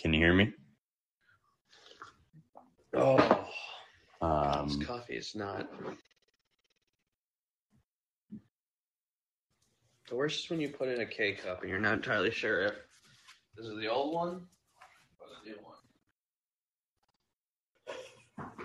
[0.00, 0.50] Can you hear me?
[2.94, 3.46] Oh,
[4.22, 5.68] Um, this coffee is not.
[10.08, 12.62] The worst is when you put in a K cup and you're not entirely sure
[12.62, 12.74] if
[13.56, 14.46] this is the old one
[15.18, 15.58] or the new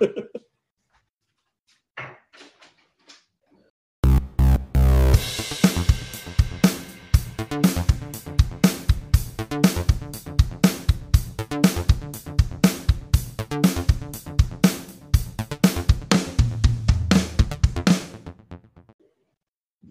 [0.02, 0.24] one.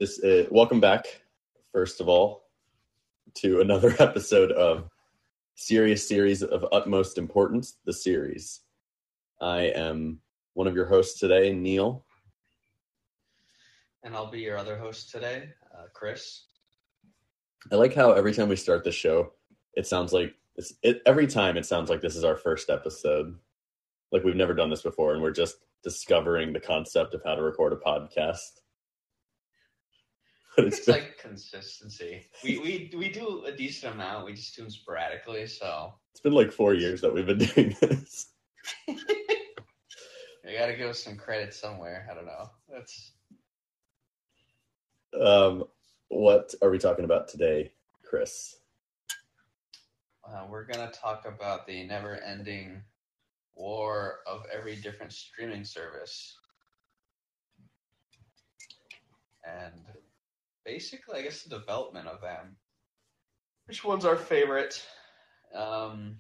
[0.04, 1.06] this uh, welcome back,
[1.72, 2.44] first of all,
[3.32, 4.90] to another episode of
[5.54, 8.60] Serious Series of Utmost Importance, the series.
[9.40, 10.20] I am
[10.52, 12.04] one of your hosts today, Neil.
[14.02, 16.48] And I'll be your other host today, uh, Chris.
[17.72, 19.32] I like how every time we start the show,
[19.72, 23.38] it sounds like it's it, every time it sounds like this is our first episode.
[24.12, 27.42] Like we've never done this before, and we're just discovering the concept of how to
[27.42, 28.60] record a podcast.
[30.56, 32.26] But it's like consistency.
[32.44, 34.24] We, we we do a decent amount.
[34.24, 37.76] We just do them sporadically, so it's been like four years that we've been doing
[37.80, 38.28] this.
[38.86, 38.96] you
[40.56, 42.06] got to give us some credit somewhere.
[42.08, 42.50] I don't know.
[42.72, 43.12] That's
[45.20, 45.64] Um,
[46.08, 47.72] what are we talking about today,
[48.04, 48.56] Chris?
[50.24, 52.80] Uh, we're going to talk about the never ending
[53.56, 56.38] war of every different streaming service.
[59.44, 59.82] And
[60.64, 62.56] basically, I guess the development of them.
[63.66, 64.84] Which one's our favorite?
[65.54, 66.16] Um,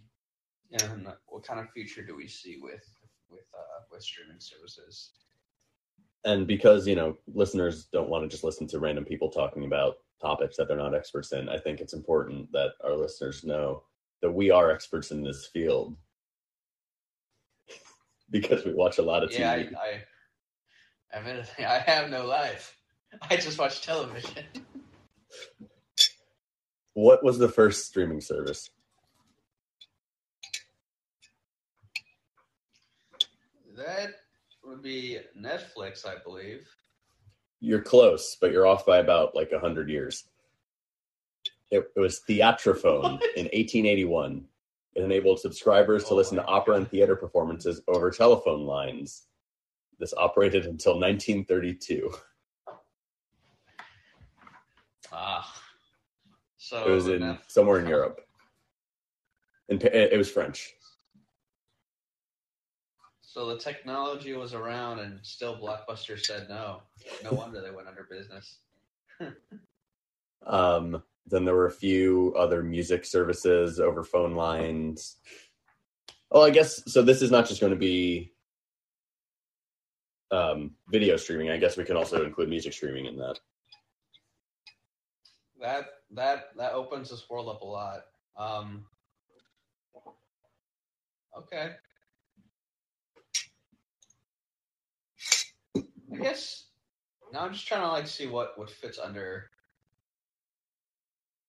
[0.72, 2.84] and what kind of future do we see with
[3.28, 5.10] with uh, with streaming services?
[6.24, 9.96] And because you know listeners don't want to just listen to random people talking about
[10.20, 13.82] topics that they're not experts in, I think it's important that our listeners know
[14.22, 15.96] that we are experts in this field
[18.30, 19.38] because we watch a lot of TV.
[19.40, 19.94] Yeah, I,
[21.14, 22.76] I admittedly, I have no life.
[23.30, 24.44] I just watch television.
[26.94, 28.70] What was the first streaming service?
[33.76, 34.10] That
[34.64, 36.68] would be Netflix, I believe.
[37.60, 40.24] You're close, but you're off by about like a hundred years.
[41.70, 43.22] It, it was Theatrophone What?
[43.36, 44.44] in 1881.
[44.96, 46.78] It enabled subscribers to Oh listen to opera God.
[46.78, 49.24] and theater performances over telephone lines.
[49.98, 52.12] This operated until 1932.
[55.12, 55.52] Ah,
[56.56, 58.20] so It was in somewhere in Europe.
[59.68, 60.74] In, Pa- it was French.
[63.22, 66.82] So the technology was around, and still Blockbuster said no.
[67.24, 68.58] No wonder they went under business.
[70.46, 75.16] Um, then there were a few other music services over phone lines.
[76.30, 77.00] Oh, I guess so.
[77.02, 78.34] This is not just going to be
[80.30, 81.50] um, video streaming.
[81.50, 83.40] I guess we can also include music streaming in that.
[85.64, 88.00] That that that opens this world up a lot.
[88.36, 88.84] Um,
[91.38, 91.70] okay.
[95.74, 96.66] I guess
[97.32, 99.48] now I'm just trying to like see what what fits under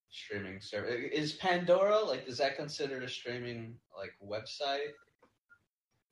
[0.10, 1.12] streaming service.
[1.12, 4.94] Is Pandora like is that considered a streaming like website?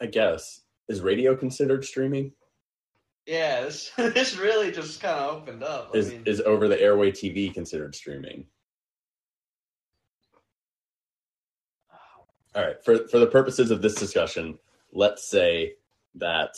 [0.01, 0.59] I guess
[0.89, 2.33] is radio considered streaming?
[3.25, 5.91] Yeah, this this really just kind of opened up.
[5.93, 8.45] I Is mean, is over the airway TV considered streaming?
[12.55, 12.83] All right.
[12.83, 14.57] For for the purposes of this discussion,
[14.91, 15.73] let's say
[16.15, 16.55] that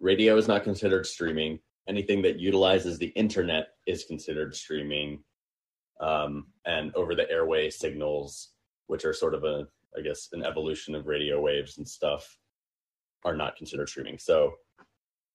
[0.00, 1.60] radio is not considered streaming.
[1.88, 5.20] Anything that utilizes the internet is considered streaming,
[6.00, 8.50] um, and over the airway signals,
[8.88, 12.36] which are sort of a, I guess, an evolution of radio waves and stuff,
[13.24, 14.18] are not considered streaming.
[14.18, 14.52] So,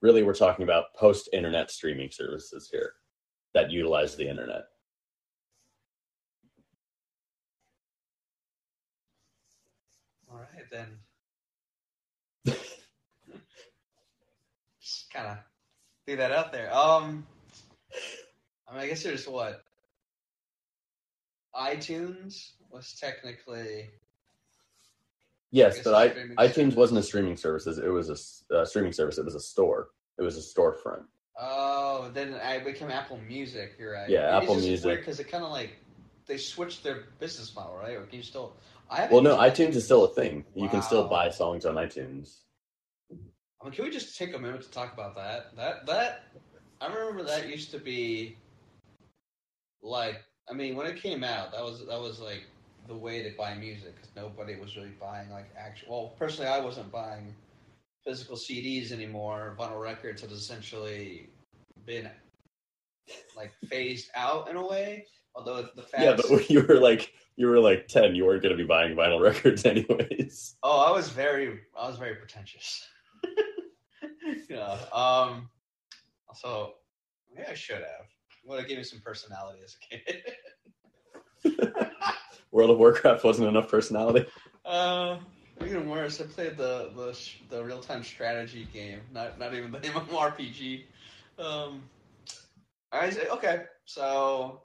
[0.03, 2.93] really, we're talking about post-internet streaming services here
[3.55, 4.65] that utilize the internet.
[10.33, 10.87] all right then.
[14.81, 15.37] just kind of
[16.05, 16.73] threw that out there.
[16.75, 17.25] Um,
[18.67, 19.63] I mean, I guess there's what
[21.55, 23.91] iTunes was technically
[25.53, 26.09] Yes, but I,
[26.47, 27.67] iTunes wasn't a streaming service.
[27.67, 28.09] It was
[28.49, 29.19] a uh, streaming service.
[29.19, 29.89] It was a store.
[30.17, 31.03] It was a storefront.
[31.39, 33.73] oh, then I became Apple Music.
[33.77, 34.09] You're right.
[34.09, 34.99] Yeah, It's Apple Music.
[34.99, 35.77] because it kind of like
[36.25, 37.95] they switched their business model, right?
[37.95, 38.55] Or can you still?
[38.89, 40.43] I Well, no, used iTunes is still a thing.
[40.55, 42.39] You can still buy songs on iTunes.
[43.11, 45.55] I mean, can we just take a minute to talk about that?
[45.55, 46.23] That that
[46.81, 48.37] I remember that used to be
[49.83, 52.43] like I mean, when it came out, that was that was like
[52.87, 55.89] the way to buy music because nobody was really buying like actual.
[55.89, 57.33] Well, personally, I wasn't buying
[58.03, 59.55] physical CDs anymore.
[59.59, 61.29] Vinyl records had essentially
[61.85, 62.09] been
[63.35, 65.05] like phased out in a way.
[65.35, 68.55] Although the fact, Yeah, but you were like you were like ten, you weren't going
[68.55, 70.55] to be buying vinyl records anyways.
[70.63, 72.87] oh, I was very, I was very pretentious.
[74.49, 74.77] yeah.
[74.93, 75.49] Um.
[76.35, 76.73] So
[77.33, 78.07] maybe I should have.
[78.45, 81.72] Would have given me some personality as a kid.
[82.53, 84.25] World of Warcraft wasn't enough personality.
[84.63, 85.17] Uh,
[85.65, 87.19] even worse, I played the the,
[87.49, 90.83] the real time strategy game, not not even the MMORPG.
[91.39, 91.83] Um,
[92.91, 94.61] I say okay, so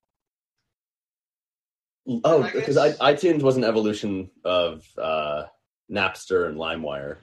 [2.24, 5.44] Oh, I because I, guess- iTunes was an evolution of uh,
[5.90, 7.16] Napster and LimeWire.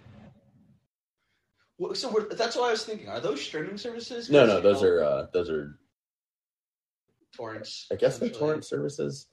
[1.80, 3.08] well, so we're, that's what I was thinking.
[3.10, 4.30] Are those streaming services?
[4.30, 5.78] No, no, those know, are uh, those are.
[7.36, 7.88] torrents.
[7.92, 9.28] I guess they're torrent services.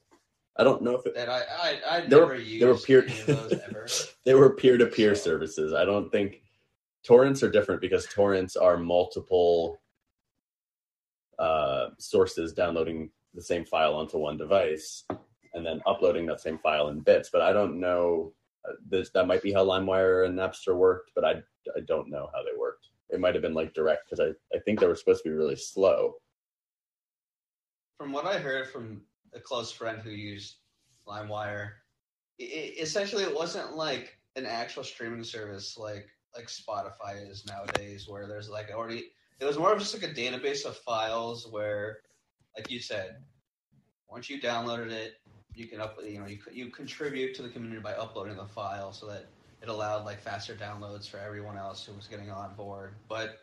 [0.56, 3.04] I don't know if it, that I I I were- never they used were peer-
[3.08, 3.86] any of those ever.
[4.24, 5.72] they were peer to peer services.
[5.72, 6.42] I don't think
[7.04, 9.80] torrents are different because torrents are multiple
[11.38, 15.04] uh, sources downloading the same file onto one device
[15.54, 17.30] and then uploading that same file in bits.
[17.32, 18.32] But I don't know.
[18.68, 21.42] Uh, this, that might be how LimeWire and Napster worked, but I,
[21.76, 22.88] I don't know how they worked.
[23.10, 25.34] It might have been like direct because I, I think they were supposed to be
[25.34, 26.14] really slow.
[27.98, 29.02] From what I heard from
[29.34, 30.56] a close friend who used
[31.06, 31.70] LimeWire,
[32.38, 38.26] it, essentially it wasn't like an actual streaming service like like Spotify is nowadays, where
[38.26, 39.04] there's like already.
[39.40, 41.98] It was more of just like a database of files where,
[42.56, 43.16] like you said,
[44.08, 45.14] once you downloaded it,
[45.54, 48.92] you can up you know you you contribute to the community by uploading the file
[48.92, 49.26] so that
[49.60, 52.94] it allowed like faster downloads for everyone else who was getting on board.
[53.08, 53.38] But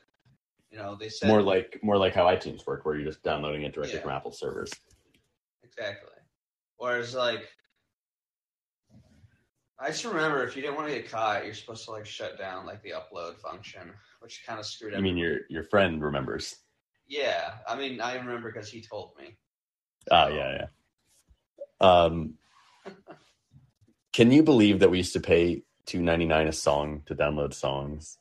[0.71, 3.63] you know they said More like more like how iTunes work, where you're just downloading
[3.63, 4.01] it directly Yeah.
[4.01, 4.71] from Apple servers.
[5.77, 6.09] Exactly.
[6.77, 7.47] Whereas, like,
[9.79, 12.37] I just remember if you didn't want to get caught, you're supposed to like shut
[12.37, 14.93] down like the upload function, which kind of screwed.
[14.93, 14.99] Up.
[14.99, 16.57] I mean, your your friend remembers.
[17.07, 17.53] yeah.
[17.67, 19.37] I mean, I remember because he told me.
[20.11, 20.67] Oh yeah,
[21.81, 22.05] yeah.
[22.05, 22.33] Um,
[24.11, 27.53] can you believe that we used to pay two ninety nine a song to download
[27.53, 28.17] songs,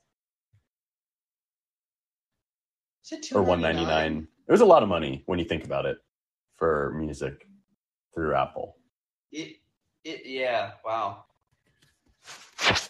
[3.05, 4.29] Is it or one ninety nine?
[4.47, 5.99] It was a lot of money when you think about it
[6.59, 7.47] for music
[8.15, 8.77] through Apple.
[9.33, 9.57] It,
[10.05, 10.73] it, yeah.
[10.85, 11.25] Wow.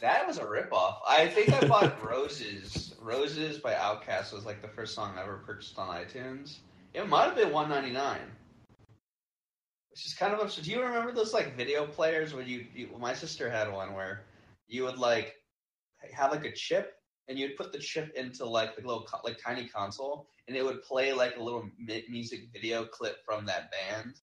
[0.00, 0.96] That was a ripoff.
[1.06, 2.94] I think I bought Roses.
[3.00, 6.58] Roses by Outkast was like the first song I ever purchased on iTunes.
[6.94, 8.20] It might have been one ninety nine.
[9.90, 10.64] Which is kind of absurd.
[10.64, 14.24] Do you remember those like video players when you, you my sister had one where
[14.68, 15.34] you would like
[16.12, 16.94] have like a chip
[17.28, 20.82] and you'd put the chip into like the little like tiny console and it would
[20.82, 21.68] play like a little
[22.08, 24.14] music video clip from that band.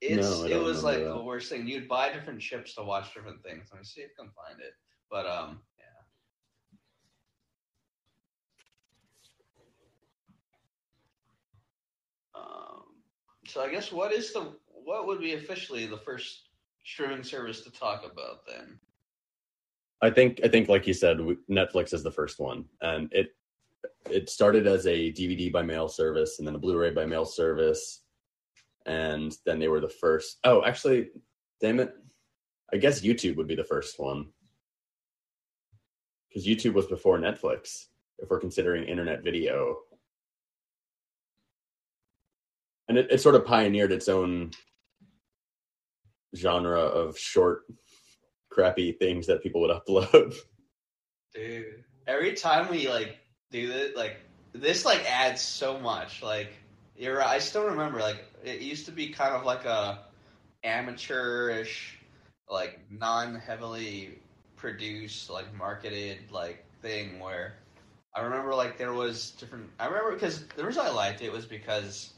[0.00, 1.26] It's No, it was like remember the that.
[1.26, 1.66] worst thing.
[1.66, 3.68] You'd buy different chips to watch different things.
[3.70, 4.72] Let me see if I can find it.
[5.10, 6.00] But um, yeah.
[12.40, 12.84] Um,
[13.46, 16.48] so I guess what is the what would be officially the first
[16.84, 18.78] streaming service to talk about then?
[20.02, 21.18] I think I think like you said,
[21.50, 23.34] Netflix is the first one, and it
[24.10, 28.02] it started as a DVD by mail service, and then a Blu-ray by mail service,
[28.86, 30.38] and then they were the first.
[30.44, 31.10] Oh, actually,
[31.60, 31.92] damn it,
[32.72, 34.28] I guess YouTube would be the first one
[36.28, 37.86] because YouTube was before Netflix.
[38.18, 39.78] If we're considering internet video,
[42.88, 44.52] and it, it sort of pioneered its own
[46.36, 47.62] genre of short
[48.50, 50.34] crappy things that people would upload.
[51.34, 53.18] Dude, every time we like
[53.50, 54.16] do this, like
[54.52, 56.22] this, like adds so much.
[56.22, 56.52] Like
[56.96, 60.00] you're, I still remember, like it used to be kind of like a
[60.64, 61.98] amateurish,
[62.48, 64.18] like non-heavily
[64.56, 67.54] produced, like marketed, like thing where
[68.14, 69.70] I remember like there was different.
[69.78, 72.12] I remember because the reason I liked it was because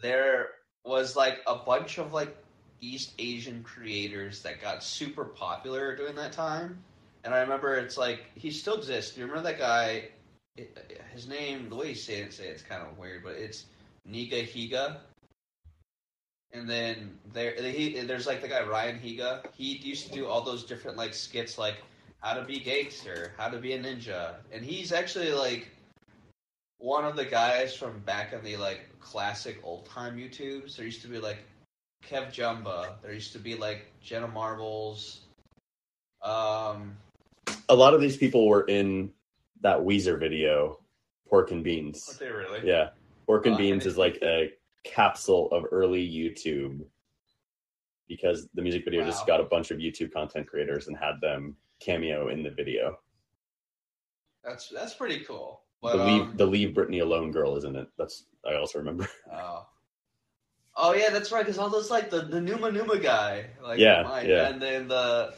[0.00, 0.48] there
[0.84, 2.36] was like a bunch of like
[2.80, 6.82] East Asian creators that got super popular during that time.
[7.24, 9.14] And I remember it's like he still exists.
[9.14, 10.08] Do you remember that guy?
[11.12, 13.66] His name, the way you say it, say it's kind of weird, but it's
[14.08, 14.98] Niga Higa.
[16.52, 19.44] And then there, he, there's like the guy Ryan Higa.
[19.54, 21.76] He used to do all those different like skits, like
[22.20, 25.68] how to be gangster, how to be a ninja, and he's actually like
[26.78, 30.76] one of the guys from back in the like classic old time YouTubes.
[30.76, 31.38] There used to be like
[32.08, 33.00] Kev Jumba.
[33.02, 35.20] There used to be like Jenna Marbles.
[36.22, 36.96] Um,
[37.68, 39.12] a lot of these people were in
[39.60, 40.80] that Weezer video,
[41.28, 42.04] Pork and Beans.
[42.18, 42.60] they really?
[42.66, 42.90] Yeah,
[43.26, 44.52] Pork and I Beans haven't- is like a
[44.84, 46.80] capsule of early YouTube
[48.08, 51.56] because the music video just got a bunch of YouTube content creators and had them
[51.80, 52.98] cameo in the video.
[54.42, 55.62] That's that's pretty cool.
[55.82, 57.88] But, the leave um, the leave Britney alone girl is in it.
[57.96, 59.08] That's I also remember.
[59.32, 59.66] Oh.
[60.76, 61.40] Oh yeah, that's right.
[61.44, 64.48] Because all those like the the Numa Numa guy, like Yeah, mine, yeah.
[64.48, 65.34] and then the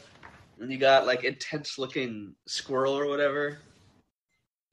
[0.59, 3.57] and you got like intense looking squirrel or whatever.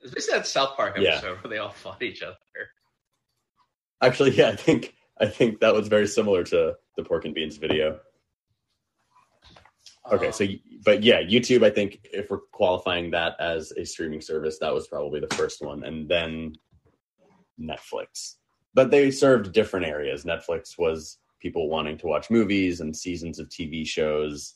[0.01, 1.15] It's basically that South Park Yeah.
[1.17, 2.37] episode where they all fought each other.
[4.03, 7.57] Actually, yeah, I think I think that was very similar to the pork and beans
[7.57, 8.01] video.
[10.13, 10.47] Okay, Um, so
[10.85, 11.63] but yeah, YouTube.
[11.65, 15.61] I think if we're qualifying that as a streaming service, that was probably the first
[15.63, 16.55] one, and then
[17.61, 18.37] Netflix.
[18.75, 20.25] But they served different areas.
[20.25, 24.55] Netflix was people wanting to watch movies and seasons of TV shows,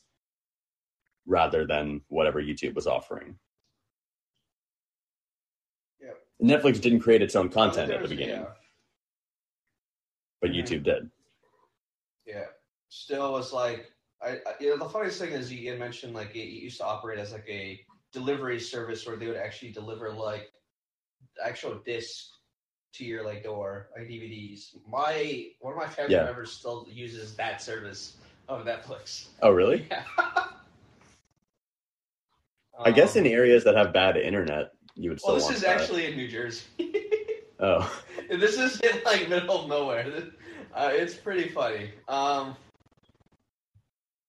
[1.27, 3.39] rather than whatever YouTube was offering.
[6.01, 6.19] Yep.
[6.43, 8.55] Netflix didn't create its own content at the beginning, Yeah,
[10.41, 10.57] but Mhm.
[10.63, 11.11] YouTube did.
[12.27, 12.47] yeah.
[12.89, 13.91] Still was like
[14.21, 16.85] I, I you know the funniest thing is you mentioned like it, it used to
[16.85, 20.53] operate as like a delivery service where they would actually deliver like
[21.45, 22.34] actual disc
[22.95, 24.77] to your like door like DVDs.
[24.89, 26.25] My one of my family Yeah.
[26.25, 28.17] members still uses that service
[28.49, 29.29] of Netflix.
[29.43, 29.87] Oh, really?
[29.91, 30.05] Yeah.
[32.85, 35.63] I guess in Um, areas that have bad internet, you would still well, this is
[35.63, 35.81] that.
[35.81, 36.65] actually in New Jersey.
[37.61, 40.25] Oh, this is in like middle of nowhere.
[40.75, 41.93] Uh, it's pretty funny.
[42.09, 42.57] Um,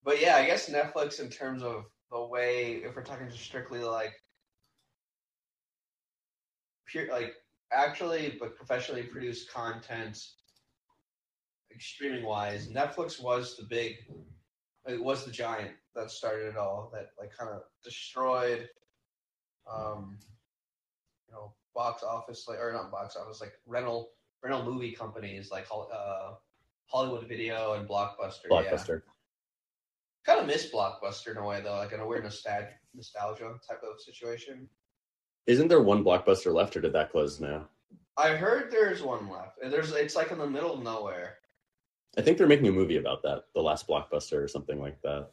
[0.03, 3.79] but yeah, I guess Netflix in terms of the way, if we're talking just strictly
[3.79, 4.13] like
[6.85, 7.33] pure, like
[7.71, 10.17] actually, but professionally produced content,
[11.79, 13.95] streaming wise, Netflix was the big,
[14.87, 16.89] it was the giant that started it all.
[16.93, 18.69] That like kind of destroyed,
[19.71, 20.17] um,
[21.27, 25.67] you know, box office like or not box office like rental rental movie companies like
[25.71, 26.31] uh,
[26.85, 28.45] Hollywood Video and Blockbuster.
[28.49, 28.63] Yeah.
[28.63, 29.01] Blockbuster.
[30.25, 33.81] Kind of miss Blockbuster in a way though, like in a weird nostalgia nostalgia type
[33.83, 34.69] of situation.
[35.47, 37.69] Isn't there one Blockbuster left, or did that close now?
[38.17, 39.59] I heard there's one left.
[39.61, 41.35] and There's it's like in the middle of nowhere.
[42.17, 45.29] I think they're making a movie about that, The Last Blockbuster, or something like that.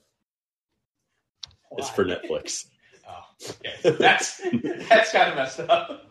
[1.79, 2.67] It's for Netflix.
[3.05, 3.97] Oh, okay.
[3.99, 4.41] That's
[4.89, 6.07] that's kind of messed up.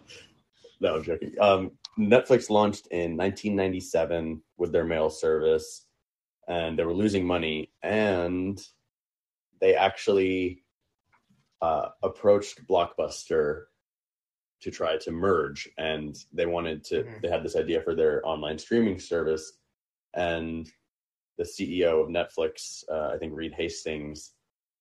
[0.82, 1.34] No, I'm joking.
[1.40, 5.86] Um, Netflix launched in 1997 with their mail service,
[6.50, 7.72] and they were losing money.
[7.82, 8.62] And
[9.62, 10.64] they actually
[11.62, 13.68] uh, approached Blockbuster
[14.62, 17.04] to try to merge, and they wanted to.
[17.04, 17.22] Mhm.
[17.22, 19.60] They had this idea for their online streaming service,
[20.14, 20.72] and
[21.38, 24.36] the CEO of Netflix, uh, I think Reed Hastings,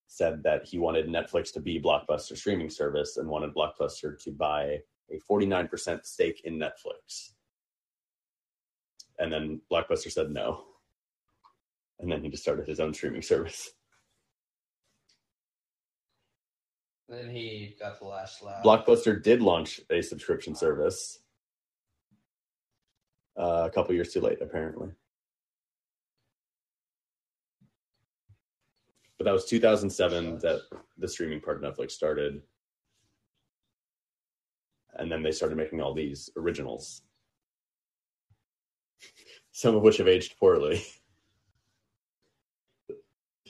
[0.06, 4.82] said that he wanted Netflix to be Blockbuster streaming service and wanted Blockbuster to buy
[5.08, 7.32] a 49% stake in Netflix.
[9.18, 10.64] And then Blockbuster said no.
[12.00, 13.70] And then he just started his own streaming service.
[17.10, 18.62] Then he got the last laugh.
[18.64, 21.18] Blockbuster did launch a subscription service
[23.36, 24.90] uh, a couple years too late, apparently.
[29.18, 30.60] But that was 2007 that
[30.98, 32.42] the streaming part of Netflix started.
[34.94, 37.02] And then they started making all these originals,
[39.50, 40.80] some of which have aged poorly.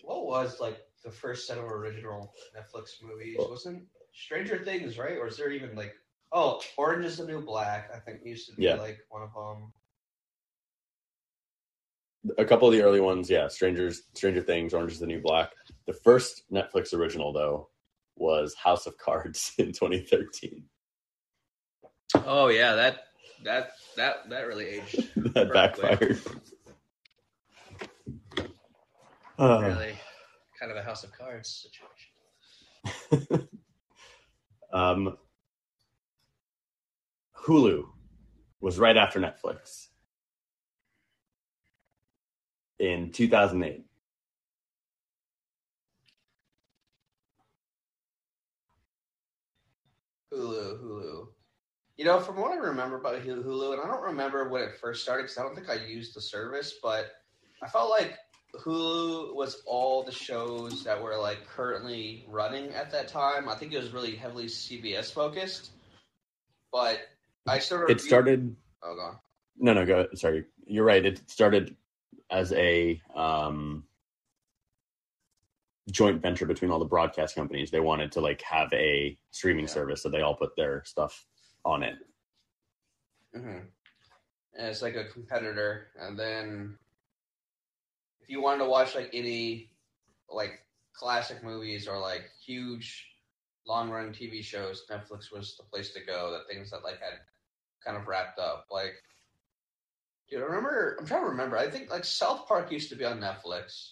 [0.02, 3.36] What was like the first set of original Netflix movies?
[3.38, 5.16] Wasn't Stranger Things right?
[5.18, 5.94] Or is there even like
[6.32, 7.90] oh Orange is the New Black?
[7.94, 8.76] I think used to be Yeah.
[8.76, 9.72] like one of them.
[12.36, 15.52] a couple of the early ones, yeah, Strangers, Stranger Things, Orange is the New Black.
[15.86, 17.70] The first Netflix original, though,
[18.16, 20.64] was House of Cards in 2013.
[22.26, 23.04] Oh yeah, that
[23.44, 26.20] that that that really aged that backfired.
[29.38, 29.94] Uh, really
[30.60, 31.66] kind of a House of Cards
[33.16, 33.48] situation.
[34.72, 35.16] um,
[37.36, 37.84] Hulu
[38.60, 39.88] was right after Netflix
[42.78, 43.84] in 2008.
[50.32, 51.26] Hulu, Hulu.
[51.96, 54.76] You know, from what I remember about Hulu, Hulu, and I don't remember when it
[54.80, 57.06] first started because I don't think I used the service, but
[57.62, 58.16] I felt like
[58.56, 63.48] Hulu was all the shows that were like currently running at that time.
[63.48, 65.70] I think it was really heavily CBS focused,
[66.72, 67.00] but
[67.46, 68.54] I sort of It started.
[68.82, 69.18] Oh, go on.
[69.58, 70.06] No, no, go.
[70.14, 71.04] Sorry, you're right.
[71.04, 71.76] It started
[72.30, 73.84] as a um,
[75.90, 77.70] joint venture between all the broadcast companies.
[77.70, 79.70] They wanted to like have a streaming Yeah.
[79.70, 81.26] service, so they all put their stuff
[81.64, 81.96] on it.
[83.36, 83.66] Mhm.
[84.56, 86.76] as like a competitor, and then
[88.30, 89.70] you wanted to watch like any
[90.30, 90.60] like
[90.94, 93.06] classic movies or like huge
[93.66, 96.30] long run TV shows, Netflix was the place to go.
[96.30, 97.18] The things that like had
[97.84, 98.66] kind of wrapped up.
[98.70, 98.94] Like,
[100.30, 100.96] dude, I remember.
[101.00, 101.58] I'm trying to remember.
[101.58, 103.90] I think like South Park used to be on Netflix.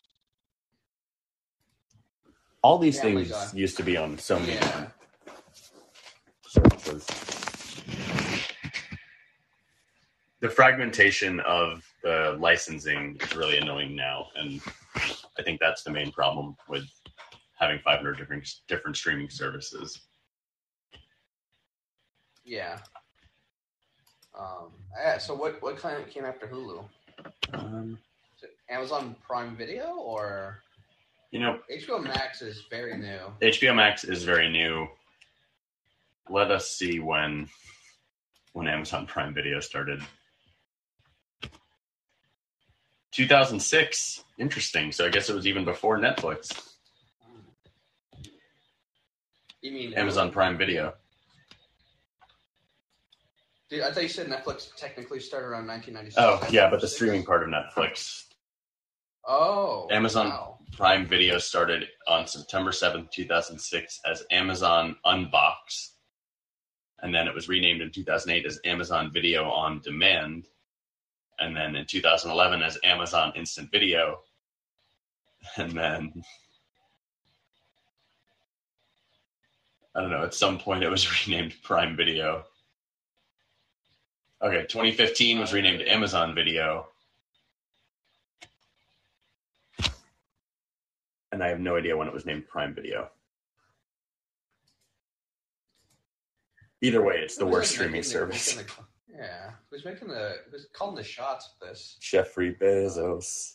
[2.63, 3.51] All these Family things Guy.
[3.55, 4.87] used to be on so many Yeah.
[6.47, 7.07] services.
[10.41, 14.61] The fragmentation of the licensing is really annoying now, and
[15.39, 16.85] I think that's the main problem with
[17.59, 20.01] having 500 different different streaming services.
[22.45, 22.79] Yeah.
[24.39, 24.73] Um.
[24.97, 25.19] Yeah.
[25.19, 26.85] So what what kind of came after Hulu?
[27.53, 27.99] Um,
[28.71, 30.63] Amazon Prime Video or
[31.31, 33.19] you know, HBO Max is very new.
[33.43, 34.87] HBO Max is very new.
[36.31, 37.49] Let us see when
[38.55, 40.01] when Amazon Prime Video started.
[43.19, 44.23] 2006.
[44.39, 44.93] Interesting.
[44.93, 46.77] So I guess it was even before Netflix.
[49.61, 50.95] You mean uh, Amazon Prime Video.
[53.69, 56.17] Dude, I thought you said Netflix technically started around 1996.
[56.17, 58.27] Oh, yeah, but the streaming part of Netflix.
[59.27, 60.59] Oh, Amazon- wow.
[60.77, 65.91] Prime Video started on September 7th, 2006 as Amazon Unbox.
[67.01, 70.47] And then it was renamed in 2008 as Amazon Video on Demand.
[71.39, 74.21] And then in 2011 as Amazon Instant Video.
[75.57, 76.25] And then,
[79.95, 82.45] I don't know, at some point it was renamed Prime Video.
[84.43, 86.89] Okay, 2015 was renamed Amazon Video.
[91.39, 93.11] and I have no idea when it was named Prime Video.
[96.81, 98.59] Either way, it's the worst streaming service.
[99.19, 101.97] Yeah, who's making the who's calling the shots with this?
[102.01, 103.55] Jeffrey Bezos.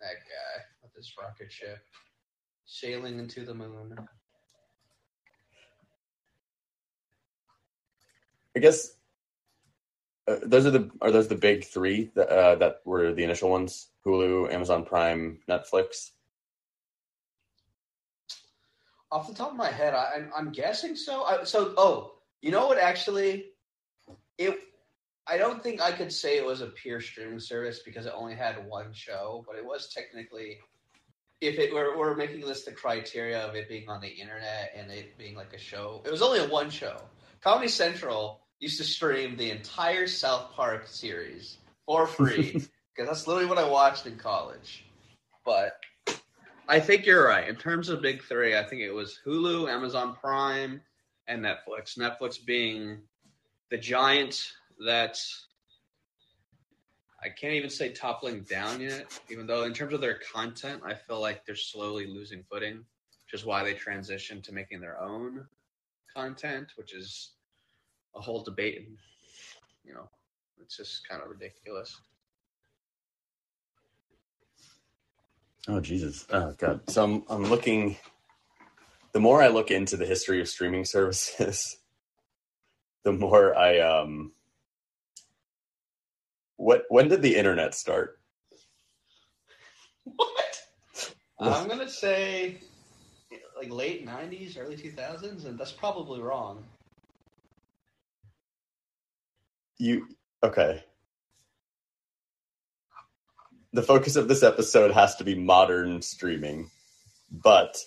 [0.00, 1.84] That guy with his rocket ship
[2.64, 3.96] sailing into the moon.
[8.56, 8.96] I guess
[10.28, 13.50] uh, those are the are those the big three that uh, that were the initial
[13.50, 16.10] ones: Hulu, Amazon Prime, Netflix.
[19.12, 21.24] Off the top of my head, I, I'm, I'm guessing so.
[21.24, 22.78] I, so, oh, you know what?
[22.78, 23.46] Actually,
[24.40, 24.58] it.
[25.26, 28.34] I don't think I could say it was a pure streaming service because it only
[28.34, 30.58] had one show, but it was technically.
[31.40, 34.90] If it were, we're making this the criteria of it being on the internet and
[34.90, 37.00] it being like a show, it was only a one show.
[37.40, 42.52] Comedy Central used to stream the entire South Park series for free
[42.94, 44.84] because that's literally what I watched in college.
[45.46, 45.80] But
[46.68, 47.48] I think you're right.
[47.48, 50.82] In terms of big three, I think it was Hulu, Amazon Prime,
[51.26, 51.98] and Netflix.
[51.98, 52.98] Netflix being
[53.70, 54.52] the giant
[54.84, 55.18] that
[57.22, 60.94] I can't even say toppling down yet, even though in terms of their content, I
[60.94, 65.46] feel like they're slowly losing footing, which is why they transitioned to making their own
[66.14, 67.32] content, which is
[68.16, 68.78] a whole debate.
[68.78, 68.96] And,
[69.84, 70.08] you know,
[70.62, 71.96] it's just kind of ridiculous.
[75.68, 76.26] Oh Jesus!
[76.30, 76.80] Oh God!
[76.88, 77.98] So I'm I'm looking.
[79.12, 81.76] The more I look into the history of streaming services,
[83.04, 84.32] the more I um.
[86.56, 88.18] What when did the internet start?
[90.04, 90.62] What?
[91.40, 92.60] I'm gonna say
[93.56, 96.64] like late '90s, early 2000s, and that's probably wrong.
[99.78, 100.06] You
[100.42, 100.84] okay?
[103.72, 106.70] The focus of this episode has to be modern streaming,
[107.30, 107.78] but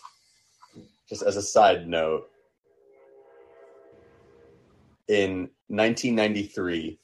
[1.09, 2.29] just as a side note,
[5.07, 6.99] in 1993,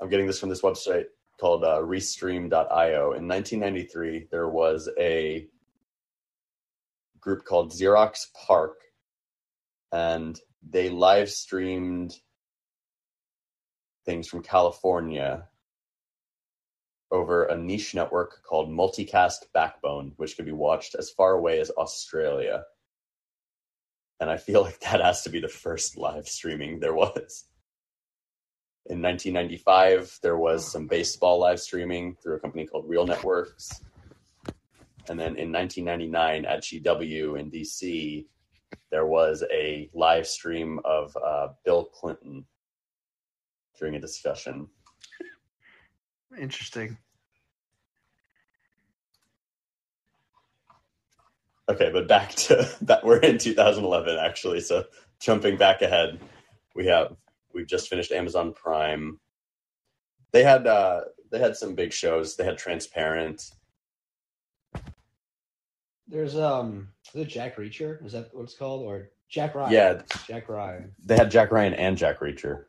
[0.00, 1.06] I'm getting this from this website
[1.40, 3.12] called uh, Restream.io.
[3.12, 5.46] In 1993, there was a
[7.20, 8.74] group called Xerox PARC,
[9.92, 12.14] and they live streamed
[14.04, 15.46] things from California
[17.10, 21.70] over a niche network called Multicast Backbone, which could be watched as far away as
[21.70, 22.64] Australia.
[24.20, 27.44] And I feel like that has to be the first live streaming there was.
[28.86, 33.70] In 1995, there was some baseball live streaming through a company called Real Networks.
[35.08, 38.26] And then in 1999 at GW in DC,
[38.90, 42.44] there was a live stream of uh, Bill Clinton
[43.78, 44.68] during a discussion.
[46.38, 46.96] Interesting.
[51.68, 53.04] Okay, but back to that.
[53.04, 54.60] We're in 2011 actually.
[54.60, 54.84] So
[55.20, 56.20] jumping back ahead,
[56.74, 57.16] we have
[57.52, 59.18] we've just finished Amazon Prime.
[60.32, 62.36] They had uh they had some big shows.
[62.36, 63.50] They had Transparent.
[66.06, 68.04] There's um, is it Jack Reacher?
[68.04, 69.72] Is that what it's called, or Jack Ryan?
[69.72, 70.02] Yeah.
[70.26, 70.92] Jack Ryan.
[71.04, 72.64] They had Jack Ryan and Jack Reacher.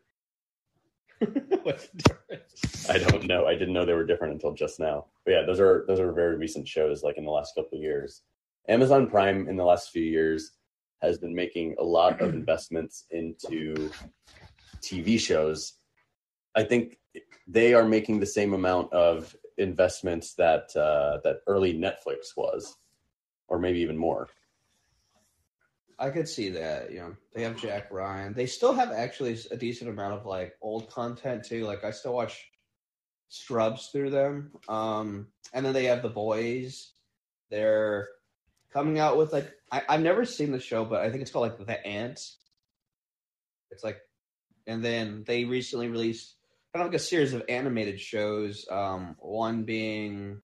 [1.63, 2.89] What's the difference?
[2.89, 3.45] I don't know.
[3.45, 5.05] I didn't know they were different until just now.
[5.25, 7.81] But yeah, those are those are very recent shows, like in the last couple of
[7.81, 8.23] years.
[8.69, 10.51] Amazon Prime in the last few years
[11.01, 13.89] has been making a lot of investments into
[14.81, 15.73] TV shows.
[16.55, 16.99] I think
[17.47, 22.77] they are making the same amount of investments that uh, that early Netflix was,
[23.47, 24.29] or maybe even more.
[25.97, 26.91] I could see that.
[26.91, 28.33] You know, they have Jack Ryan.
[28.33, 31.65] They still have actually a decent amount of like old content too.
[31.65, 32.49] Like I still watch
[33.29, 34.51] Scrubs through them.
[34.69, 36.93] Um, and then they have The Boys.
[37.49, 38.07] They're
[38.71, 41.49] coming out with like I, I've never seen the show, but I think it's called
[41.49, 42.37] like The Ants.
[43.71, 43.99] It's like,
[44.67, 46.35] and then they recently released
[46.73, 48.65] kind of like a series of animated shows.
[48.69, 50.41] Um, one being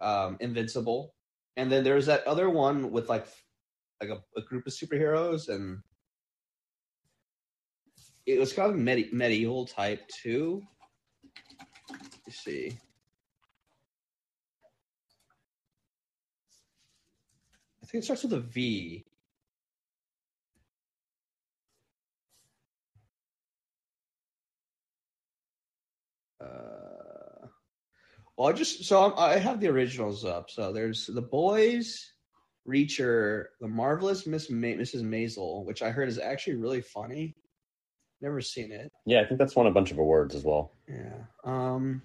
[0.00, 1.14] um, Invincible,
[1.56, 3.26] and then there's that other one with like
[4.00, 5.80] like a, a group of superheroes, and
[8.26, 10.62] it was kind of medi- medieval type too.
[12.26, 12.78] Let's see.
[17.94, 19.04] Think it starts with a V.
[26.40, 27.46] Uh,
[28.36, 30.50] well, I just so I'm, I have the originals up.
[30.50, 32.14] So there's the boys,
[32.68, 35.02] Reacher, the marvelous Miss Ma- Mrs.
[35.02, 37.36] Maisel, which I heard is actually really funny.
[38.20, 38.90] Never seen it.
[39.06, 40.72] Yeah, I think that's won a bunch of awards as well.
[40.88, 41.22] Yeah.
[41.44, 42.02] Um,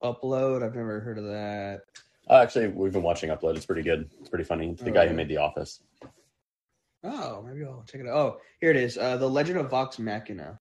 [0.00, 0.62] upload.
[0.62, 1.80] I've never heard of that.
[2.28, 3.56] Uh, actually, we've been watching Upload.
[3.56, 4.10] It's pretty good.
[4.20, 4.70] It's pretty funny.
[4.70, 5.80] It's the Oh, guy who made The Office.
[7.04, 8.16] Oh, maybe I'll check it out.
[8.16, 8.98] Oh, here it is.
[8.98, 10.58] Uh, the Legend of Vox Machina.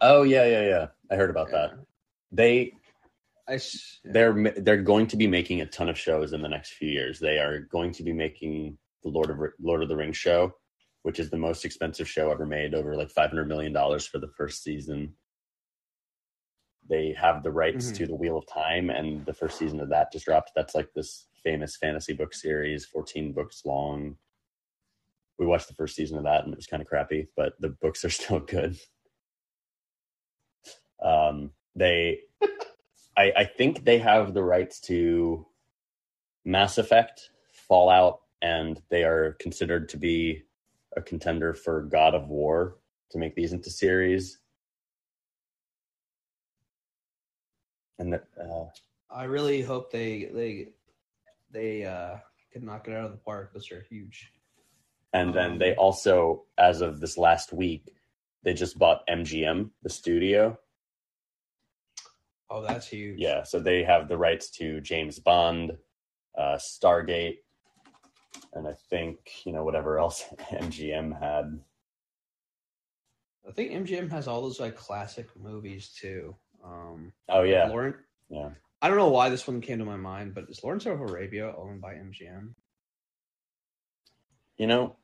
[0.00, 0.86] Oh yeah, yeah, yeah.
[1.10, 1.72] I heard about that.
[2.30, 2.72] They
[3.48, 3.58] I yeah.
[4.04, 7.18] they're they're going to be making a ton of shows in the next few years.
[7.18, 10.54] They are going to be making the Lord of Lord of the Rings show,
[11.02, 14.18] which is the most expensive show ever made, over like five hundred million dollars for
[14.18, 15.14] the first season.
[16.88, 17.96] They have the rights Mhm.
[17.96, 20.52] to the Wheel of Time, and the first season of that just dropped.
[20.54, 24.16] That's like this famous fantasy book series, fourteen books long.
[25.38, 27.68] We watched the first season of that, and it was kind of crappy, but the
[27.68, 28.78] books are still good.
[31.02, 32.20] Um, they
[33.16, 35.46] I, I think they have the rights to
[36.44, 40.44] Mass Effect, Fallout, and they are considered to be
[40.96, 42.78] a contender for God of War
[43.10, 44.38] to make these into series.
[47.98, 48.66] And that, uh,
[49.10, 50.68] I really hope they they
[51.50, 52.16] they uh
[52.52, 53.52] can knock it out of the park.
[53.52, 54.32] Those are huge.
[55.12, 57.90] and then they also, as of this last week,
[58.42, 60.58] they just bought MGM, the studio.
[62.50, 63.18] Oh, that's huge.
[63.18, 65.72] Yeah, so they have the rights to James Bond,
[66.36, 67.38] uh, Stargate,
[68.54, 71.58] and I think you know whatever else MGM had.
[73.46, 76.36] I think MGM has all those like classic movies too.
[76.68, 77.94] Um, Oh yeah, Lauren.
[78.28, 78.50] yeah.
[78.80, 81.52] I don't know why this one came to my mind, but is Lawrence of Arabia
[81.56, 82.50] owned by MGM?
[84.56, 84.96] You know,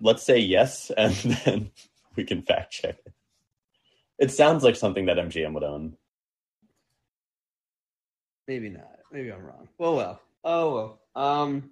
[0.00, 1.70] let's say yes, and then
[2.16, 3.12] we can fact check it.
[4.18, 5.96] It sounds like something that MGM would own.
[8.46, 8.98] Maybe not.
[9.12, 9.68] Maybe I'm wrong.
[9.78, 10.20] Well, well.
[10.44, 11.34] Oh well.
[11.44, 11.70] Um.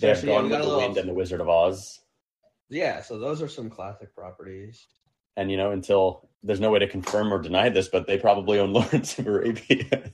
[0.00, 2.00] They have so, yeah, Gone with the Wind and the Wizard of Oz.
[2.70, 4.86] Yeah, so those are some classic properties.
[5.36, 8.58] And you know, until there's no way to confirm or deny this, but they probably
[8.58, 10.12] own Lawrence of Arabia.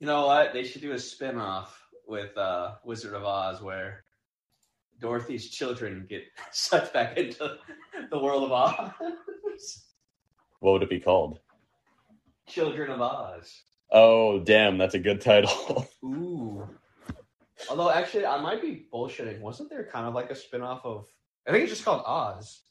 [0.00, 0.52] You know what?
[0.52, 4.04] They should do a spin-off with uh, Wizard of Oz where
[5.00, 7.58] Dorothy's children get sucked back into
[8.10, 9.84] the world of Oz.
[10.60, 11.38] what would it be called?
[12.48, 13.62] Children of Oz.
[13.92, 15.86] Oh, damn, that's a good title.
[16.04, 16.66] Ooh.
[17.68, 19.40] Although actually I might be bullshitting.
[19.40, 21.06] Wasn't there kind of like a spin-off of
[21.46, 22.62] I think it's just called Oz.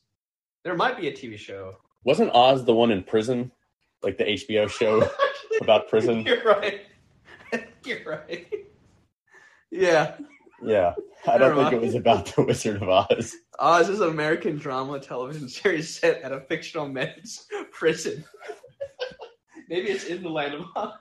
[0.63, 1.75] There might be a TV show.
[2.03, 3.51] Wasn't Oz the one in prison?
[4.03, 5.07] Like the HBO show
[5.61, 6.21] about prison?
[6.25, 6.81] You're right.
[7.85, 8.47] You're right.
[9.69, 10.15] Yeah.
[10.63, 10.93] Yeah.
[11.27, 13.35] I don't Never think it was about the Wizard of Oz.
[13.59, 18.23] Oz is an American drama television series set at a fictional men's prison.
[19.69, 20.93] Maybe it's in the land of Oz.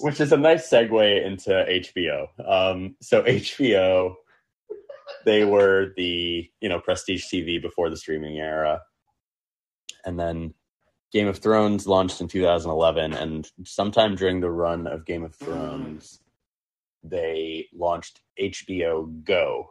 [0.00, 2.28] Which is a nice segue into HBO.
[2.46, 4.14] Um, so HBO,
[5.24, 8.82] they were the you know prestige TV before the streaming era,
[10.08, 10.54] and then
[11.12, 16.20] Game of Thrones launched in 2011, and sometime during the run of Game of Thrones,
[17.02, 19.70] they launched HBO Go,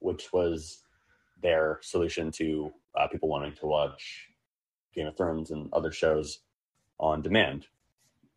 [0.00, 0.82] which was
[1.42, 4.28] their solution to uh, people wanting to watch
[4.94, 6.40] Game of Thrones and other shows
[7.00, 7.66] on demand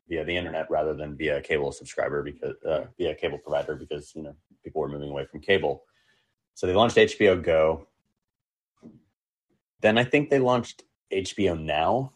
[0.08, 4.24] via the internet rather than via cable subscriber because uh, via cable provider because you
[4.24, 5.84] know people were moving away from cable.
[6.54, 7.88] So they launched HBO Go.
[9.82, 12.14] Then I think they launched HBO Now,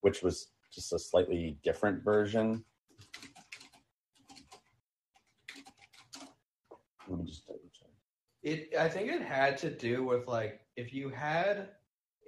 [0.00, 2.64] which was just a slightly different version.
[7.08, 7.88] Let me just double check.
[8.42, 11.70] It I think it had to do with like if you had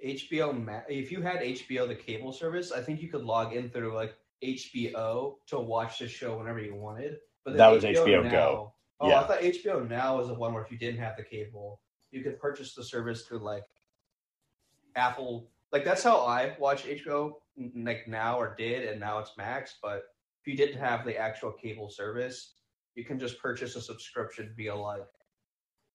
[0.05, 3.93] HBO if you had HBO the cable service, I think you could log in through
[3.93, 7.17] like HBO to watch the show whenever you wanted.
[7.43, 8.73] But That was HBO Now, Go.
[9.01, 9.21] Oh, Yeah.
[9.21, 12.23] I thought HBO Now was the one where if you didn't have the cable, you
[12.23, 13.63] could purchase the service through like
[14.99, 15.49] Apple.
[15.71, 17.33] Like that's how I watch HBO
[17.75, 19.77] like now or did, and now it's Max.
[19.81, 20.03] But
[20.41, 22.53] if you didn't have the actual cable service,
[22.95, 25.01] you can just purchase a subscription via like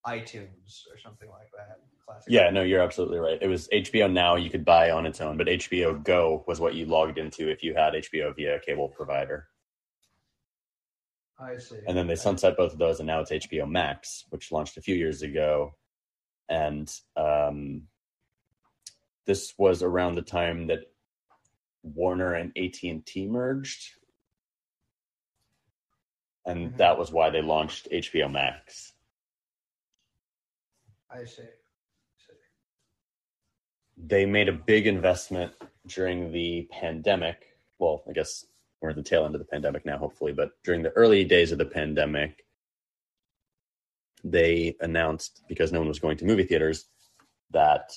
[0.06, 1.78] iTunes or something like that.
[2.06, 2.26] Classic.
[2.28, 3.38] Yeah, no, you're absolutely right.
[3.40, 6.74] It was HBO Now you could buy on its own, but HBO Go was what
[6.74, 9.46] you logged into if you had HBO via a cable provider.
[11.40, 11.76] I see.
[11.88, 14.82] And then they sunset both of those, and now it's HBO Max, which launched a
[14.82, 15.74] few years ago.
[16.48, 17.84] And um,
[19.26, 20.90] this was around the time that
[21.82, 23.98] Warner and AT and T merged,
[26.46, 26.76] and Mhm.
[26.78, 28.92] that was why they launched HBO Max.
[31.10, 31.48] I see.
[33.96, 35.54] They made a big investment
[35.86, 37.56] during the pandemic.
[37.78, 38.44] Well, I guess
[38.80, 41.52] we're at the tail end of the pandemic now, hopefully, but during the early days
[41.52, 42.44] of the pandemic,
[44.24, 46.88] they announced because no one was going to movie theaters
[47.50, 47.92] that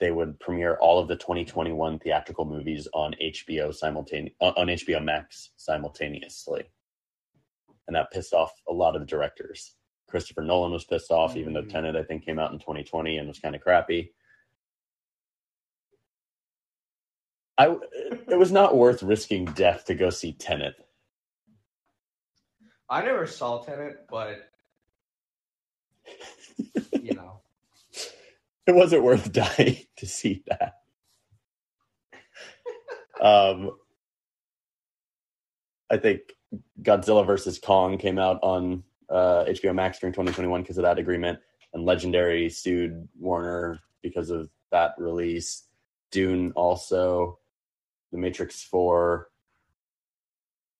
[0.00, 4.98] they would premiere all of the 2021 theatrical movies on HBO simultane- uh, on HBO
[5.04, 6.64] Max simultaneously.
[7.86, 9.76] And that pissed off a lot of the directors.
[10.08, 11.70] Christopher Nolan was pissed off, even though Mhm.
[11.70, 14.12] Tenet I think came out in 2020 and was kind of crappy.
[17.58, 17.76] I
[18.28, 20.74] it was not worth risking death to go see Tenet.
[22.88, 24.50] I never saw Tenet, but
[27.02, 27.39] you know,
[28.70, 30.74] it wasn't worth dying to see that.
[33.20, 33.72] um,
[35.90, 36.20] I think
[36.82, 41.40] Godzilla versus Kong came out on uh, HBO Max during 2021 because of that agreement,
[41.74, 45.64] and Legendary sued Warner because of that release.
[46.12, 47.40] Dune also,
[48.12, 49.28] The Matrix 4,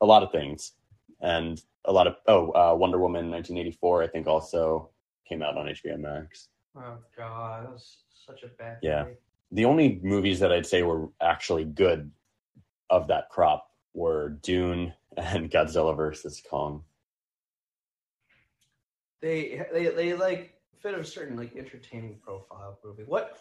[0.01, 0.73] a lot of things,
[1.21, 4.91] and a lot of oh, uh, Wonder Woman 1984 I think also
[5.29, 6.49] came out on HBO Max.
[6.77, 8.79] Oh god, that was such a bad.
[8.83, 9.05] Yeah.
[9.05, 9.17] movie.
[9.53, 12.11] the only movies that I'd say were actually good
[12.89, 16.85] of that crop were Dune and Godzilla versus Kong.
[19.21, 23.05] they they they like fit a certain like entertaining profile movie.
[23.05, 23.39] What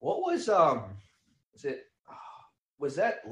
[0.00, 0.84] what was um
[1.54, 1.86] is it
[2.78, 3.22] was that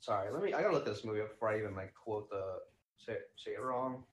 [0.00, 2.28] sorry, let me I gotta look at this movie up before I even like quote
[2.30, 2.58] the
[2.98, 4.04] say say it wrong.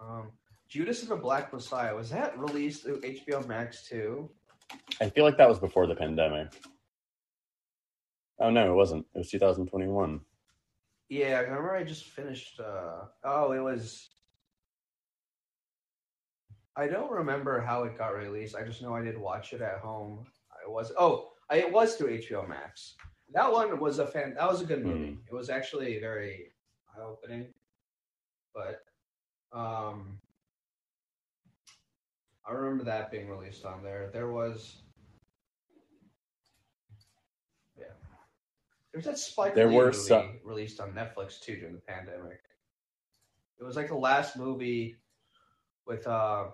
[0.00, 0.32] Um
[0.72, 4.30] Judas and the Black Messiah, was that released through HBO Max too?
[5.02, 6.48] I feel like that was before the pandemic.
[8.40, 9.04] Oh no, it wasn't.
[9.14, 10.18] It was 2021.
[11.10, 14.08] Yeah, I remember I just finished uh oh it was
[16.74, 18.56] I don't remember how it got released.
[18.56, 20.24] I just know I did watch it at home.
[20.50, 22.94] I was oh, I, it was through HBO Max.
[23.34, 24.36] That one was a fan.
[24.38, 25.18] That was a good movie.
[25.30, 26.46] It was actually very
[26.96, 27.52] eye opening,
[28.54, 28.80] but
[29.52, 30.18] um,
[32.46, 34.10] I remember that being released on there.
[34.12, 34.82] There was
[37.78, 37.84] yeah,
[38.92, 42.40] there's that Spike There Lee were movie some- released on Netflix too during the pandemic.
[43.60, 44.96] It was like the last movie
[45.86, 46.46] with uh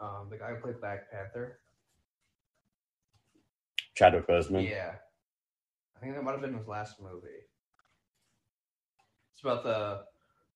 [0.00, 1.58] um the guy who played Black Panther.
[3.94, 4.66] Chadwick Boseman.
[4.68, 4.94] Yeah.
[5.94, 7.28] I think that might have been his last movie.
[9.34, 10.04] It's about the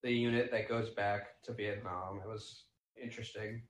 [0.03, 2.21] the unit that goes back to Vietnam.
[2.25, 2.65] It was
[3.03, 3.63] interesting.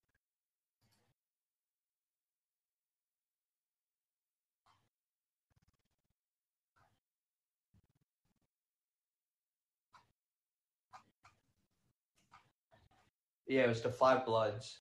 [13.46, 14.78] Yeah, it was the Five Bloods.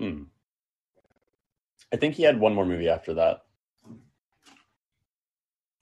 [0.00, 0.24] Hmm.
[1.92, 3.42] I think he had one more movie after that,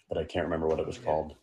[0.08, 1.04] but I can't remember what it was Yeah.
[1.04, 1.36] called.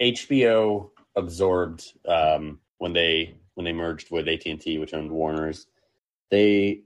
[0.00, 5.66] HBO absorbed um, when they when they merged with AT and T, which owned Warner's.
[6.30, 6.82] They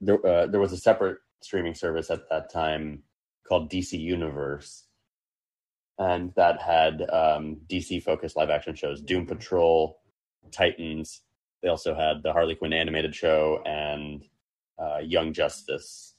[0.00, 3.02] there uh, there was a separate streaming service at that time
[3.46, 4.86] called DC Universe,
[5.98, 9.98] and that had um, DC focused live action shows, Doom Patrol,
[10.50, 11.22] Titans.
[11.62, 14.24] They also had the Harley Quinn animated show and
[14.78, 16.14] uh, Young Justice.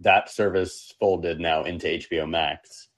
[0.00, 2.88] That service folded now into HBO Max.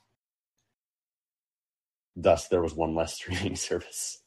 [2.17, 4.18] Thus, there was one less streaming service.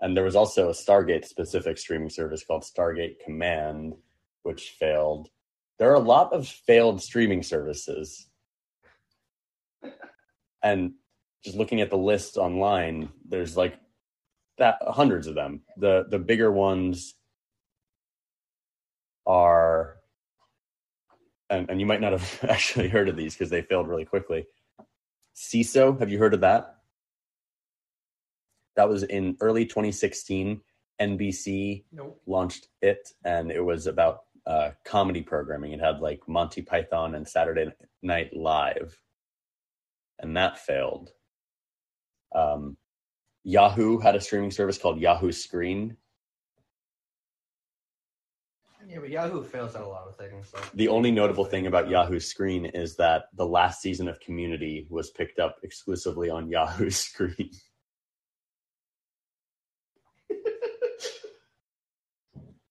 [0.00, 3.94] And there was also a Stargate specific streaming service called Stargate Command,
[4.42, 5.28] which failed.
[5.78, 8.28] There are a lot of failed streaming services.
[10.62, 10.92] And
[11.44, 13.78] just looking at the list online, there's like
[14.58, 15.62] that hundreds of them.
[15.76, 17.14] The the bigger ones
[19.26, 19.96] are
[21.50, 24.46] and, and you might not have actually heard of these because they failed really quickly.
[25.34, 26.76] Seeso, have you heard of that?
[28.80, 30.62] That was in early 2016.
[30.98, 32.18] NBC Nope.
[32.24, 35.72] launched it, and it was about uh, comedy programming.
[35.72, 37.66] It had like Monty Python and Saturday
[38.00, 38.98] Night Live,
[40.18, 41.10] and that failed.
[42.34, 42.78] Um,
[43.44, 45.98] Yahoo had a streaming service called Yahoo Screen.
[48.88, 50.54] Yeah, but Yahoo fails at a lot of things.
[50.54, 54.86] Like, The only notable thing about Yahoo Screen is that the last season of Community
[54.88, 57.50] was picked up exclusively on Yahoo Screen.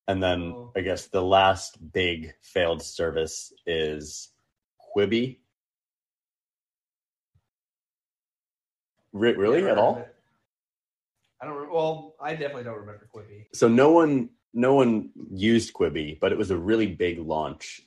[0.10, 0.72] And then Oh.
[0.76, 4.34] I guess the last big failed service is
[4.82, 5.38] Quibi.
[9.14, 9.98] Re- really at all?
[9.98, 10.16] it.
[11.40, 11.58] I don't.
[11.58, 13.46] Re- well, I definitely don't remember Quibi.
[13.54, 17.82] So no one no one used Quibi, but it was a really big launch.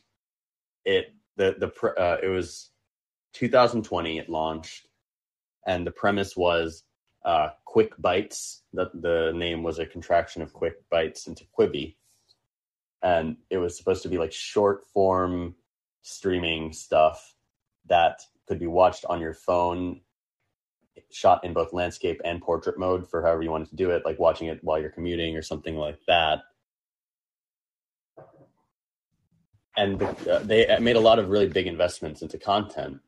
[0.84, 2.70] It the the pr- uh, it was
[3.32, 4.86] 2020 it launched
[5.66, 6.84] and the premise was
[7.24, 11.96] uh, quick bites that the name was a contraction of quick bites into Quibi
[13.02, 15.54] and it was supposed to be like short form
[16.02, 17.34] streaming stuff
[17.86, 20.00] that could be watched on your phone
[21.10, 24.18] shot in both landscape and portrait mode for however you wanted to do it like
[24.18, 26.40] watching it while you're commuting or something like that.
[29.76, 33.00] And the, uh, they made a lot of really big investments into content.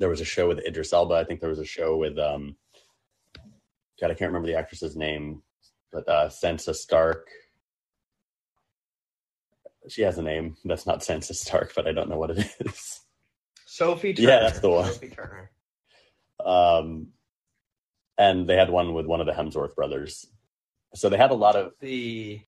[0.00, 1.14] There was a show with Idris Elba.
[1.14, 2.56] I think there was a show with um
[4.00, 5.42] God I can't remember the actress's name
[5.92, 7.28] but uh Sansa Stark
[9.88, 13.00] she has a name that's not Sansa Stark but I don't know what it is
[13.66, 14.12] Sophie.
[14.12, 14.28] Turner.
[14.28, 14.92] Yeah, that's the one.
[14.92, 15.50] Sophie Turner.
[16.44, 17.08] um,
[18.18, 20.26] and they had one with one of the Hemsworth brothers.
[20.94, 22.40] So they had a lot of The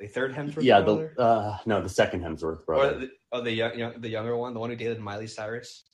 [0.00, 0.80] the third Hemsworth yeah.
[0.80, 1.14] brother?
[1.16, 4.36] The uh, no, the second Hemsworth or brother, the, oh the young, young the younger
[4.36, 5.84] one, the one who dated Miley Cyrus.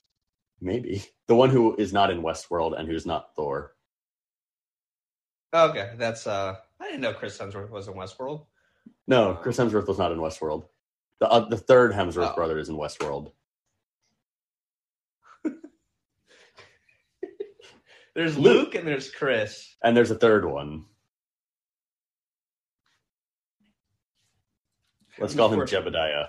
[0.59, 3.75] maybe the one who is not in Westworld and who's not Thor.
[5.53, 6.55] Okay, that's uh.
[6.81, 8.45] I didn't know Chris Hemsworth was in Westworld.
[9.09, 10.65] No, Chris Hemsworth was not in Westworld.
[11.19, 12.35] The uh, the third Hemsworth Oh.
[12.35, 13.31] brother is in Westworld.
[18.15, 18.75] There's Luke.
[18.75, 19.75] And there's Chris.
[19.83, 20.85] And there's a third one.
[25.17, 26.27] Let's call him Jebediah.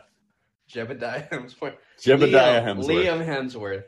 [0.72, 1.76] Jebediah Hemsworth.
[2.00, 3.04] Jebediah Liam, Hemsworth.
[3.04, 3.84] Liam Hemsworth.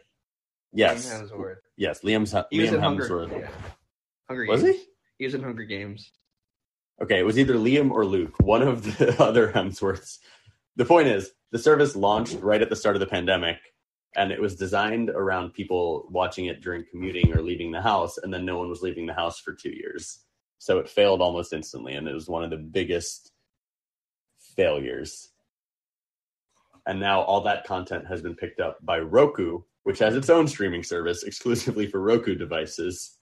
[0.72, 1.56] yes, Liam Hemsworth.
[1.76, 3.40] yes, Liam's He Liam in Hunger, Hemsworth.
[3.40, 3.48] yeah.
[4.28, 4.76] Hunger Was Games.
[4.76, 4.84] he?
[5.18, 6.10] He was in Hunger Games.
[7.00, 10.18] Okay, it was either Liam or Luke, one of the other Hemsworths.
[10.76, 13.58] The point is, the service launched right at the start of the pandemic,
[14.16, 18.32] and it was designed around people watching it during commuting or leaving the house, and
[18.32, 20.20] then no one was leaving the house for two years.
[20.58, 23.32] So it failed almost instantly, and it was one of the biggest
[24.56, 25.30] failures.
[26.86, 30.46] And now all that content has been picked up by Roku, which has its own
[30.46, 33.18] streaming service exclusively for Roku devices.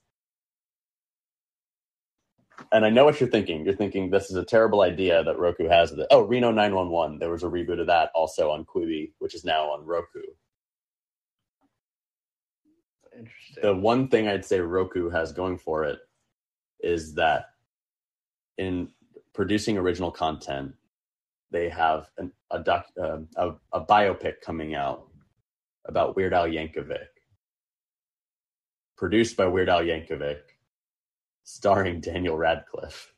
[2.73, 3.65] And I know what you're thinking.
[3.65, 5.91] You're thinking this is a terrible idea that Roku has.
[5.91, 7.19] The, oh, Reno 911.
[7.19, 10.23] There was a reboot of that also on Quibi, which is now on Roku.
[13.17, 13.63] Interesting.
[13.63, 15.99] The one thing I'd say Roku has going for it
[16.81, 17.47] is that
[18.57, 18.91] in
[19.35, 20.75] producing original content,
[21.51, 25.09] they have an, a, doc, uh, a a biopic coming out
[25.87, 27.09] about Weird Al Yankovic,
[28.97, 30.41] produced by Weird Al Yankovic,
[31.45, 33.13] starring Daniel Radcliffe.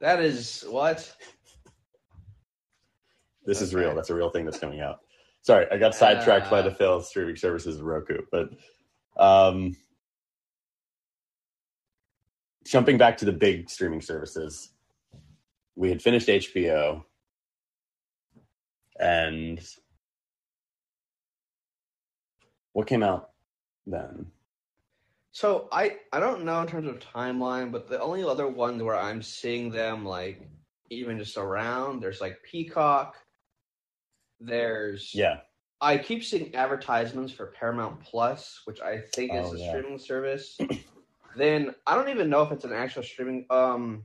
[0.00, 1.10] that is what?
[3.46, 3.94] This is real.
[3.94, 5.00] That's a real thing that's coming out.
[5.42, 6.62] Sorry, I got sidetracked by Uh.
[6.62, 8.48] the failed streaming services of Roku, but
[9.18, 9.76] um,
[12.66, 14.70] jumping back to the big streaming services,
[15.76, 17.04] we had finished HBO,
[18.98, 19.60] and
[22.72, 23.28] what came out
[23.86, 24.30] then?
[25.34, 28.96] So I I don't know in terms of timeline, but the only other one where
[28.96, 30.48] I'm seeing them like
[30.90, 33.16] even just around, there's like Peacock.
[34.38, 35.40] There's Yeah,
[35.80, 39.68] I keep seeing advertisements for Paramount Plus, which I think is Oh, a yeah.
[39.70, 40.56] streaming service.
[41.36, 43.46] then I don't even know if it's an actual streaming.
[43.50, 44.04] Um,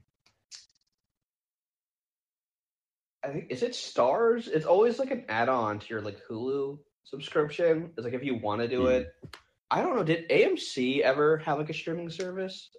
[3.24, 4.48] I think is it Starz?
[4.48, 7.92] It's always like an add-on to your like Hulu subscription.
[7.96, 8.88] It's like if you want to do Hmm.
[8.88, 9.14] it.
[9.72, 10.04] I don't know.
[10.04, 12.70] Did AMC ever have like a streaming service?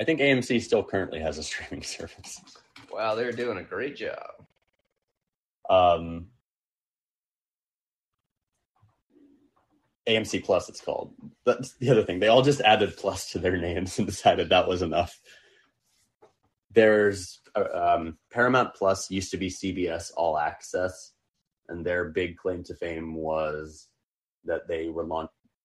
[0.00, 2.40] I think AMC still currently has a streaming service.
[2.92, 4.30] Wow, they're doing a great job.
[5.68, 6.26] Um,
[10.08, 11.14] AMC Plus, it's called.
[11.46, 12.20] That's the other thing.
[12.20, 15.18] They all just added plus to their names and decided that was enough.
[16.70, 21.12] There's uh, um, Paramount Plus used to be CBS All Access,
[21.68, 23.88] and their big claim to fame was
[24.44, 25.06] that they were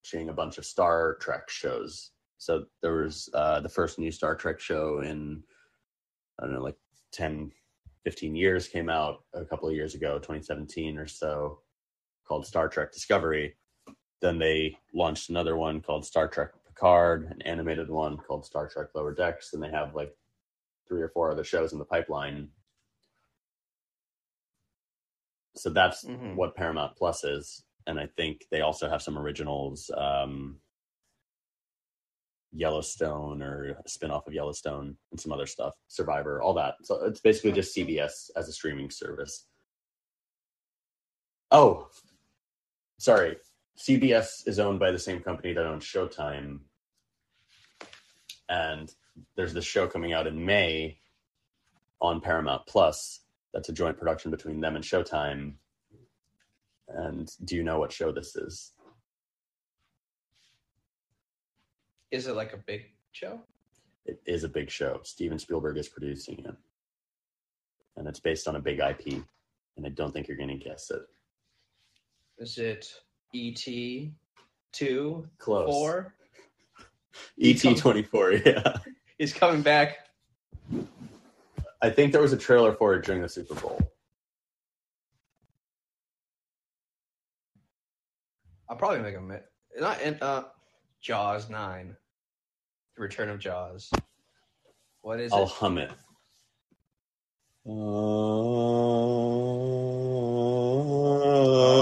[0.00, 2.10] launching a bunch of Star Trek shows.
[2.38, 5.42] So there was uh, the first new Star Trek show in,
[6.38, 6.76] I don't know, like
[7.12, 7.50] 10,
[8.04, 11.60] 15 years came out a couple of years ago, 2017 or so,
[12.26, 13.54] called Star Trek Discovery.
[14.22, 18.88] Then they launched another one called Star Trek Picard, an animated one called Star Trek
[18.94, 20.14] Lower Decks, and they have like
[20.88, 22.48] three or four other shows in the pipeline.
[25.56, 26.36] So that's Mhm.
[26.36, 30.60] what Paramount Plus is, and I think they also have some originals, um,
[32.52, 36.74] Yellowstone or a spin-off of Yellowstone and some other stuff, Survivor, all that.
[36.82, 39.46] So it's basically just CBS as a streaming service.
[41.50, 41.88] Oh,
[42.98, 43.36] sorry.
[43.78, 46.60] CBS is owned by the same company that owns Showtime.
[48.48, 48.92] And
[49.36, 50.98] there's this show coming out in May
[52.00, 53.20] on Paramount Plus.
[53.54, 55.54] That's a joint production between them and Showtime.
[56.94, 58.72] And do you know what show this is?
[62.10, 63.40] Is it like a big show?
[64.06, 65.00] It is a big show.
[65.04, 66.54] Steven Spielberg is producing it.
[67.96, 69.22] And it's based on a big IP.
[69.76, 71.02] And I don't think you're going to guess it.
[72.38, 72.92] Is it
[73.34, 73.64] ET
[74.72, 75.68] two Close.
[75.68, 76.14] four?
[77.40, 78.76] ET24, yeah.
[79.18, 80.08] He's coming back.
[81.82, 83.80] I think there was a trailer for it during the Super Bowl.
[88.70, 89.34] I'll probably make a mi-
[89.80, 90.44] not in uh
[91.02, 91.96] Jaws nine.
[92.96, 93.90] The Return of Jaws.
[95.02, 95.34] What is it?
[95.34, 95.48] I'll it?
[95.50, 95.90] hum it.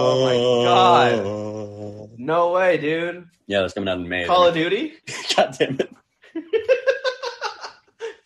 [0.00, 0.34] Oh my
[0.64, 2.10] god!
[2.18, 3.26] No way, dude.
[3.46, 4.24] Yeah, that's coming out in May.
[4.26, 4.94] Call of Duty?
[5.36, 5.90] God damn it!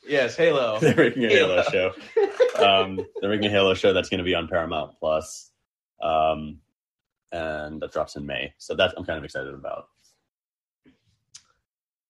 [0.09, 0.79] yes, Halo.
[0.81, 1.93] They're making a Halo Halo.
[1.93, 2.65] show.
[2.65, 5.51] Um, they're making a Halo show that's going to be on Paramount Plus,
[6.03, 6.59] um,
[7.33, 8.55] and that drops in May.
[8.59, 9.89] So that I'm kind of excited about.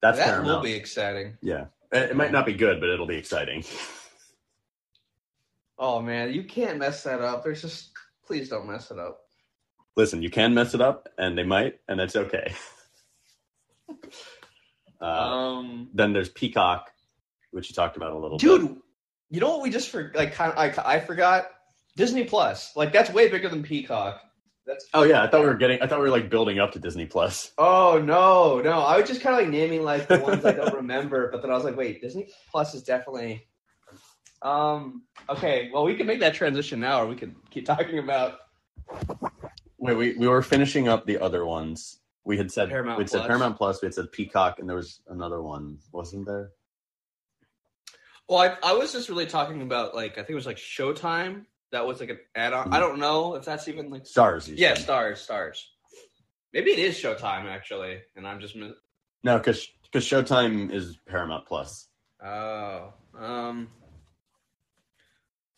[0.03, 0.57] That's that Paramount.
[0.57, 1.39] will be exciting.
[1.41, 3.65] Yeah, it, it might not be good, but it'll be exciting.
[5.79, 7.43] Oh man, you can't mess that up.
[7.43, 7.91] There's just
[8.25, 9.23] please don't mess it up.
[9.97, 12.55] Listen, you can mess it up, and they might, and that's okay.
[15.01, 16.93] uh, um then there's Peacock,
[17.51, 18.47] which you talked about a little bit.
[18.47, 18.77] dude,
[19.29, 21.51] you know what we just for like kind of I, I forgot
[21.97, 22.77] Disney Plus.
[22.77, 24.23] Like that's way bigger than Peacock.
[24.67, 25.83] That's Oh yeah, I thought we were getting.
[25.83, 27.53] I thought we were like building up to Disney Plus.
[27.59, 28.81] Oh no, no!
[28.81, 31.51] I was just kind of like naming like the ones I don't remember, but then
[31.51, 33.49] I was like, wait, Disney Plus is definitely.
[34.41, 35.03] Um.
[35.29, 35.71] Okay.
[35.73, 38.39] Well, we can make that transition now, or we can keep talking about.
[39.79, 41.99] Wait, we we were finishing up the other ones.
[42.25, 43.83] We had said Paramount we'd said Paramount Plus.
[43.83, 46.51] We had said Peacock, and there was another one, wasn't there?
[48.29, 51.47] Well, I, I was just really talking about like I think it was like Showtime.
[51.73, 52.73] That was like an add-on.
[52.73, 54.05] I don't know if that's even like.
[54.05, 54.47] Starz.
[54.47, 54.85] You Yeah, said.
[54.85, 55.69] stars, stars.
[56.53, 58.55] Maybe it is Showtime actually, and I'm just.
[58.55, 58.75] mi-
[59.25, 61.89] No, because because Showtime is Paramount Plus.
[62.23, 62.93] Oh.
[63.19, 63.69] Um.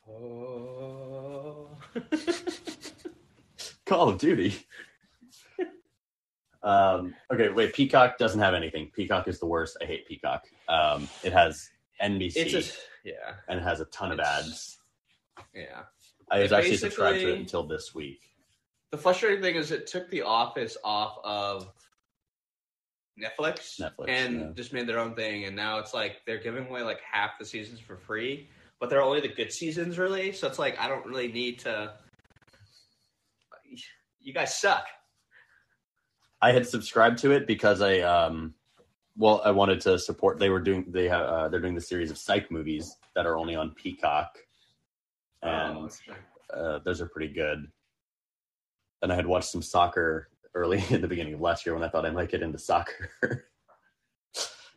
[0.09, 1.69] Oh.
[3.87, 4.55] Call of Duty.
[6.63, 7.15] um.
[7.33, 7.49] Okay.
[7.51, 7.75] Wait.
[7.75, 8.91] Peacock doesn't have anything.
[8.95, 9.77] Peacock is the worst.
[9.83, 10.45] I hate Peacock.
[10.69, 11.09] Um.
[11.23, 11.69] It has
[12.03, 12.73] NBC it's a
[13.09, 14.79] yeah and it has a ton of ads.
[15.55, 15.83] yeah.
[16.31, 18.21] I was actually subscribed to it until this week.
[18.91, 21.73] The frustrating thing is it took The Office off of
[23.21, 24.47] Netflix, Netflix, and yeah.
[24.55, 25.45] just made their own thing.
[25.45, 28.49] And now it's like they're giving away like half the seasons for free,
[28.81, 30.33] but they're only the good seasons, really.
[30.33, 31.95] So it's like I don't really need to.
[34.21, 34.87] You guys suck.
[36.41, 38.55] I had subscribed to it because I um
[39.17, 42.11] well I wanted to support they were doing they have uh, they're doing the series
[42.11, 44.39] of psych movies that are only on Peacock
[45.45, 45.91] and
[46.53, 47.67] uh, those are pretty good.
[49.03, 51.89] And I had watched some soccer early in the beginning of last year when I
[51.89, 53.11] thought I might get into soccer.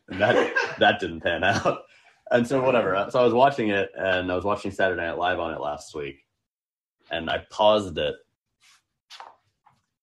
[0.08, 1.82] and that that didn't pan out.
[2.30, 3.06] And so whatever.
[3.10, 5.94] So I was watching it and I was watching Saturday Night Live on it last
[5.94, 6.24] week.
[7.10, 8.16] And I paused it.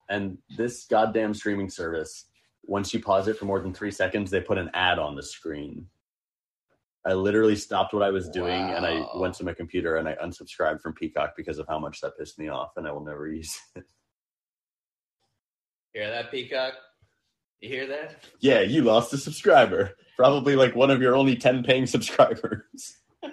[0.09, 2.25] And this goddamn streaming service
[2.67, 5.23] once you pause it for more than three seconds, they put an ad on the
[5.23, 5.87] screen.
[7.05, 10.15] I literally stopped what I was doing and I went to my computer and I
[10.15, 13.27] unsubscribed from Peacock because of how much that pissed me off, and I will never
[13.31, 13.83] use it.
[15.93, 16.73] Hear that, Peacock?
[17.61, 18.15] You hear that?
[18.39, 19.91] Yeah, you lost a subscriber.
[20.17, 22.97] Probably like one of your only 10 paying subscribers.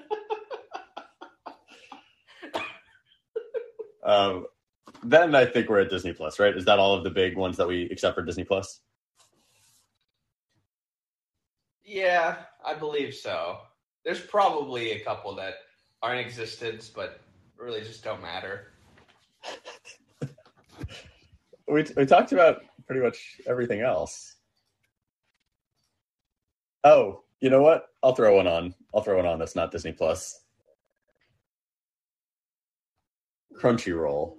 [4.05, 4.47] um,
[5.03, 6.57] then I think we're at Disney Plus, right?
[6.57, 8.81] Is that all of the big ones that we except for Disney Plus?
[11.85, 13.59] Yeah, I believe so.
[14.05, 15.55] There's probably a couple that
[16.03, 17.21] are in existence, but
[17.57, 18.73] really just don't matter.
[21.73, 24.37] We, we talked about pretty much everything else.
[26.85, 27.87] Oh, you know what?
[28.03, 28.75] I'll throw one on.
[28.95, 30.41] I'll throw one on that's not Disney Plus.
[33.59, 34.35] Crunchyroll.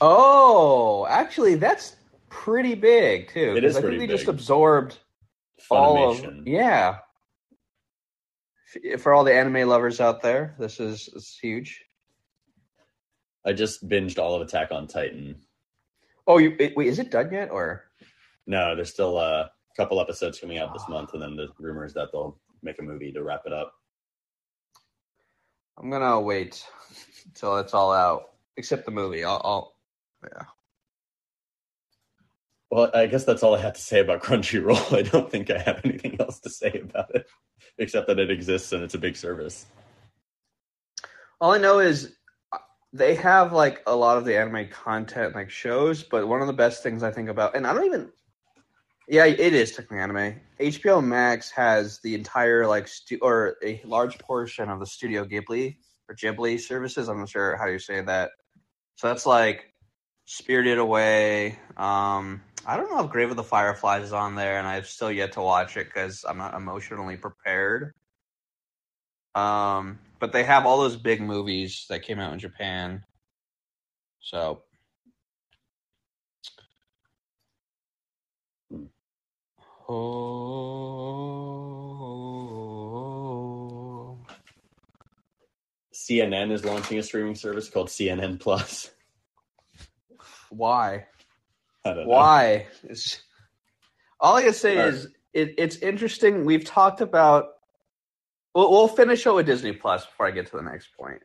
[0.00, 1.96] Oh, actually, that's
[2.28, 3.54] pretty big too.
[3.56, 4.98] It is I think they just absorbed
[5.70, 6.98] all of yeah.
[8.98, 11.84] For all the anime lovers out there, this is, is huge.
[13.46, 15.36] I just binged all of Attack on Titan.
[16.26, 17.84] Oh, you it, wait, is it done yet or?
[18.46, 22.10] No, there's still a couple episodes coming out this month, and then the rumors that
[22.12, 23.72] they'll make a movie to wrap it up.
[25.78, 26.66] I'm gonna wait
[27.26, 29.24] until it's all out, except the movie.
[29.24, 29.74] I'll, I'll
[30.22, 30.44] yeah.
[32.74, 34.98] Well, I guess that's all I have to say about Crunchyroll.
[34.98, 37.24] I don't think I have anything else to say about it,
[37.78, 39.66] except that it exists and it's a big service.
[41.40, 42.16] All I know is
[42.52, 42.58] uh,
[42.92, 46.52] they have like a lot of the anime content like shows, but one of the
[46.52, 48.10] best things I think about, and I don't even,
[49.06, 50.40] yeah, it is technically anime.
[50.58, 55.76] HBO Max has the entire like stu- or a large portion of the Studio Ghibli
[56.08, 57.08] or Ghibli services.
[57.08, 58.32] I'm not sure how you say that.
[58.96, 59.72] So that's like
[60.24, 61.60] Spirited Away.
[61.76, 65.12] Um, I don't know if Grave of the Fireflies is on there, and I've still
[65.12, 67.92] yet to watch it because I'm not emotionally prepared.
[69.34, 73.04] Um, but they have all those big movies that came out in Japan.
[74.20, 74.62] So.
[79.86, 80.64] Oh.
[85.92, 88.90] CNN is launching a streaming service called CNN Plus.
[90.48, 91.06] Why?
[91.84, 92.08] I don't know.
[92.08, 92.66] Why?
[94.20, 96.44] All I can say Or- is it, it's interesting.
[96.44, 97.48] We've talked about.
[98.54, 101.20] We'll, we'll finish it with Disney Plus before I get to the next point.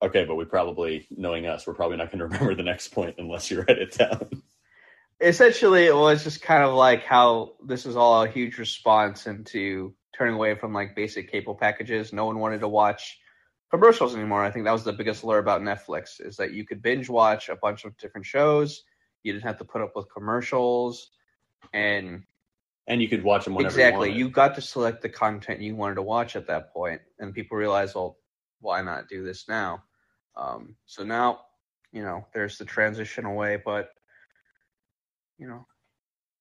[0.00, 3.16] Okay, but we probably, knowing us, we're probably not going to remember the next point
[3.18, 4.42] unless you write it down.
[5.20, 9.92] essentially it was just kind of like how this is all a huge response into
[10.16, 13.18] turning away from like basic cable packages no one wanted to watch
[13.70, 14.44] commercials anymore.
[14.44, 17.48] I think that was the biggest lure about netflix is that you could binge watch
[17.48, 18.84] a bunch of different shows.
[19.22, 21.10] You didn't have to put up with commercials.
[21.72, 22.24] And
[22.86, 24.10] And you could watch them whenever exactly.
[24.10, 27.34] you you got to select the content you wanted to watch at that point and
[27.34, 28.18] people realized well
[28.60, 29.84] why not do this now?
[30.36, 31.40] Um, so now
[31.92, 33.90] you know there's the transition away but
[35.38, 35.66] you know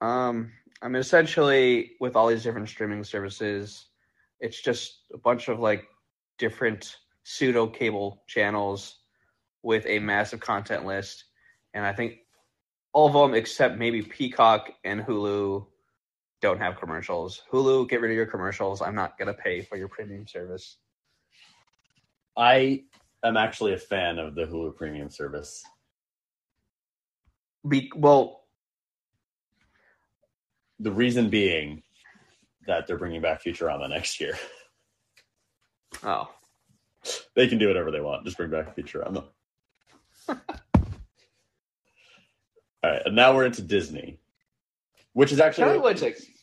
[0.06, 0.52] um
[0.82, 3.88] i mean essentially with all these different streaming services
[4.40, 5.86] it's just a bunch of like
[6.38, 6.98] different
[7.30, 9.00] pseudo cable channels
[9.62, 11.26] with a massive content list.
[11.74, 12.20] And i think
[12.94, 15.68] all of them except maybe peacock and hulu
[16.42, 17.42] don't have commercials.
[17.52, 18.82] Hulu get rid of your commercials.
[18.82, 20.78] I'm not going to pay for your premium service.
[22.38, 22.84] I
[23.24, 25.64] am actually a fan of the Hulu Premium service.
[27.68, 28.44] Be- well
[30.80, 31.82] The reason being
[32.68, 34.38] that they're bringing back Futurama next year.
[36.04, 36.30] oh
[37.36, 38.26] They can do whatever they want.
[38.26, 39.26] Just bring back Futurama.
[40.30, 40.38] All
[42.84, 44.20] right, and now we're into Disney,
[45.14, 45.64] which is actually.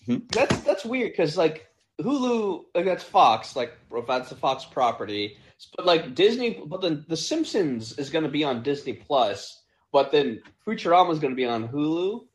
[0.06, 0.18] Hmm?
[0.30, 1.66] That's that's weird because like
[2.00, 3.72] Hulu, like that's Fox, like
[4.06, 5.36] that's the Fox property.
[5.76, 9.62] But like Disney, but then The Simpsons is going to be on Disney Plus,
[9.92, 12.26] but then Futurama is going to be on Hulu.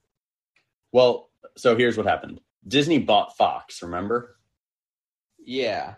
[0.92, 1.30] well.
[1.58, 3.82] So here's what happened: Disney bought Fox.
[3.84, 4.38] Remember?
[5.46, 5.96] Yeah,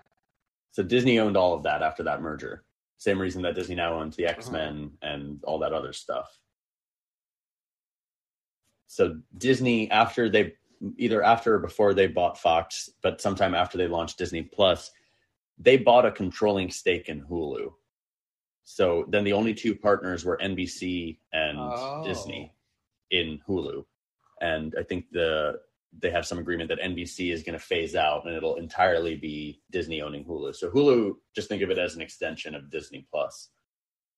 [0.72, 2.63] So Disney owned all of that after that merger.
[2.97, 4.36] Same reason that Disney now owns the uh-huh.
[4.38, 6.38] X Men and all that other stuff.
[8.88, 10.53] So Disney, after they
[10.97, 14.91] either after or before they bought Fox, but sometime after they launched Disney Plus,
[15.57, 17.72] they bought a controlling stake in Hulu.
[18.63, 22.03] So then the only two partners were NBC and Oh.
[22.05, 22.53] Disney
[23.11, 23.84] in Hulu.
[24.41, 25.59] And I think the
[26.00, 29.62] they have some agreement that NBC is going to phase out and it'll entirely be
[29.72, 30.56] Disney owning Hulu.
[30.56, 33.50] So Hulu, just think of it as an extension of Disney Plus.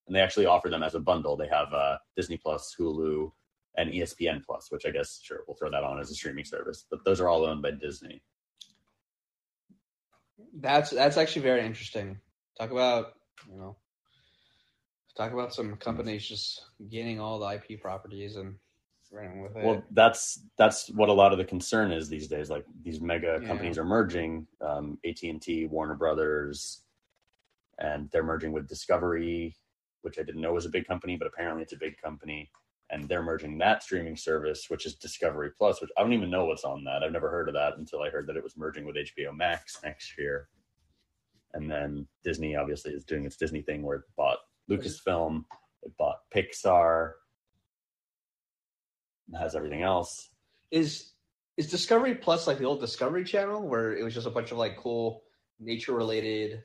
[0.05, 1.35] And they actually offer them as a bundle.
[1.35, 3.31] They have uh, Disney Plus, Hulu,
[3.77, 6.85] and ESPN Plus, which I guess sure we'll throw that on as a streaming service.
[6.89, 8.21] But those are all owned by Disney.
[10.59, 12.19] That's that's actually very interesting.
[12.59, 13.13] Talk about
[13.49, 13.77] you know,
[15.17, 18.55] talk about some companies just getting all the IP properties and
[19.13, 19.63] with it.
[19.63, 22.49] Well, that's that's what a lot of the concern is these days.
[22.49, 23.47] Like these mega Yeah.
[23.47, 26.83] companies are merging, um, AT and T, Warner Brothers,
[27.79, 29.55] and they're merging with Discovery,
[30.01, 32.49] which I didn't know was a big company, but apparently it's a big company.
[32.89, 36.45] And they're merging that streaming service, which is Discovery Plus, which I don't even know
[36.45, 37.01] what's on that.
[37.01, 39.81] I've never heard of that until I heard that it was merging with HBO Max
[39.83, 40.49] next year.
[41.53, 44.39] And then Disney obviously is doing its Disney thing where it bought
[44.69, 45.45] Lucasfilm,
[45.83, 47.13] it bought Pixar,
[49.39, 50.29] has everything else.
[50.71, 51.13] is
[51.55, 54.57] is Discovery Plus like the old Discovery Channel where it was just a bunch of
[54.57, 55.23] like cool
[55.59, 56.63] nature related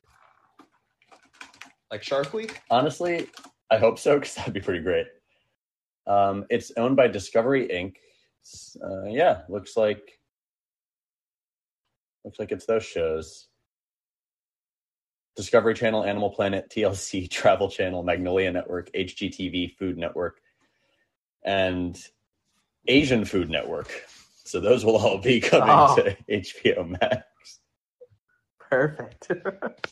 [1.91, 2.61] like Shark Week?
[2.69, 3.27] Honestly,
[3.69, 5.07] I hope so because that'd be pretty great.
[6.07, 7.95] Um, it's owned by Discovery Inc.
[8.83, 10.19] Uh, yeah, looks like
[12.23, 13.47] looks like it's those shows.
[15.35, 20.41] Discovery Channel, Animal Planet, TLC, Travel Channel, Magnolia Network, HGTV, Food Network,
[21.43, 21.97] and
[22.87, 23.89] Asian Food Network.
[24.43, 25.95] So those will all be coming Oh.
[25.95, 27.59] to HBO Max.
[28.59, 29.31] Perfect.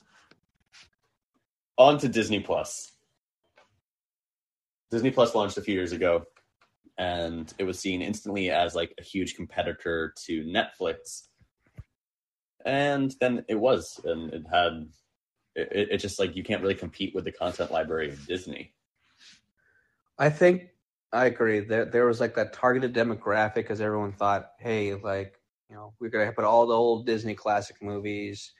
[1.78, 2.92] on to Disney Plus.
[4.90, 6.24] Disney Plus launched a few years ago,
[6.98, 11.24] and it was seen instantly as like a huge competitor to Netflix.
[12.66, 14.88] And then it was, and it had
[15.56, 18.74] it, it just like you can't really compete with the content library of Disney.
[20.18, 20.70] I think
[21.14, 21.62] I agree.
[21.62, 25.40] There there was like that targeted demographic because everyone thought, hey, like
[25.70, 28.52] you know, we're gonna put all the old Disney classic movies,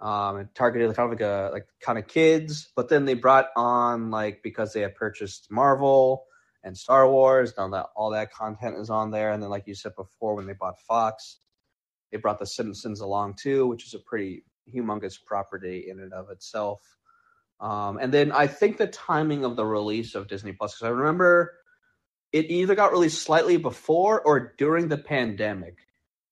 [0.00, 2.70] um, and targeted kind of like a like kind of kids.
[2.74, 6.24] But then they brought on like because they had purchased Marvel
[6.64, 9.74] and Star Wars, now that all that content is on there, and then like you
[9.74, 11.38] said before, when they bought Fox,
[12.10, 16.30] they brought The Simpsons along too, which is a pretty humongous property in and of
[16.30, 16.80] itself.
[17.60, 20.90] Um, and then I think the timing of the release of Disney Plus, because I
[20.90, 21.54] remember
[22.36, 25.78] it either got released slightly before or during the pandemic.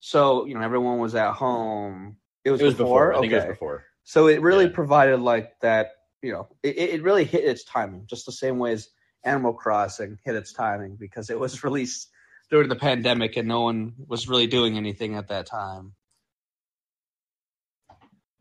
[0.01, 2.19] So, you know, everyone was at home.
[2.45, 3.09] It was, It was before.
[3.09, 3.15] before.
[3.15, 3.53] I think it was Okay.
[3.53, 3.85] before.
[4.03, 4.73] So it really Yeah.
[4.75, 8.73] provided like that, you know, it, it really hit its timing, just the same way
[8.73, 8.91] as
[9.25, 12.11] Animal Crossing hit its timing because it was released
[12.51, 15.95] during the pandemic and no one was really doing anything at that time.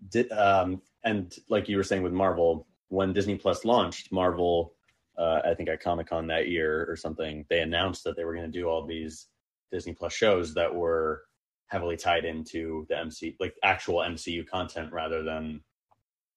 [0.09, 4.73] Did, um, and like you were saying with Marvel, when Disney Plus launched, Marvel,
[5.17, 8.33] uh, I think at Comic Con that year or something, they announced that they were
[8.35, 9.27] going to do all these
[9.71, 11.23] Disney Plus shows that were
[11.67, 15.61] heavily tied into the MC, like actual MCU content rather than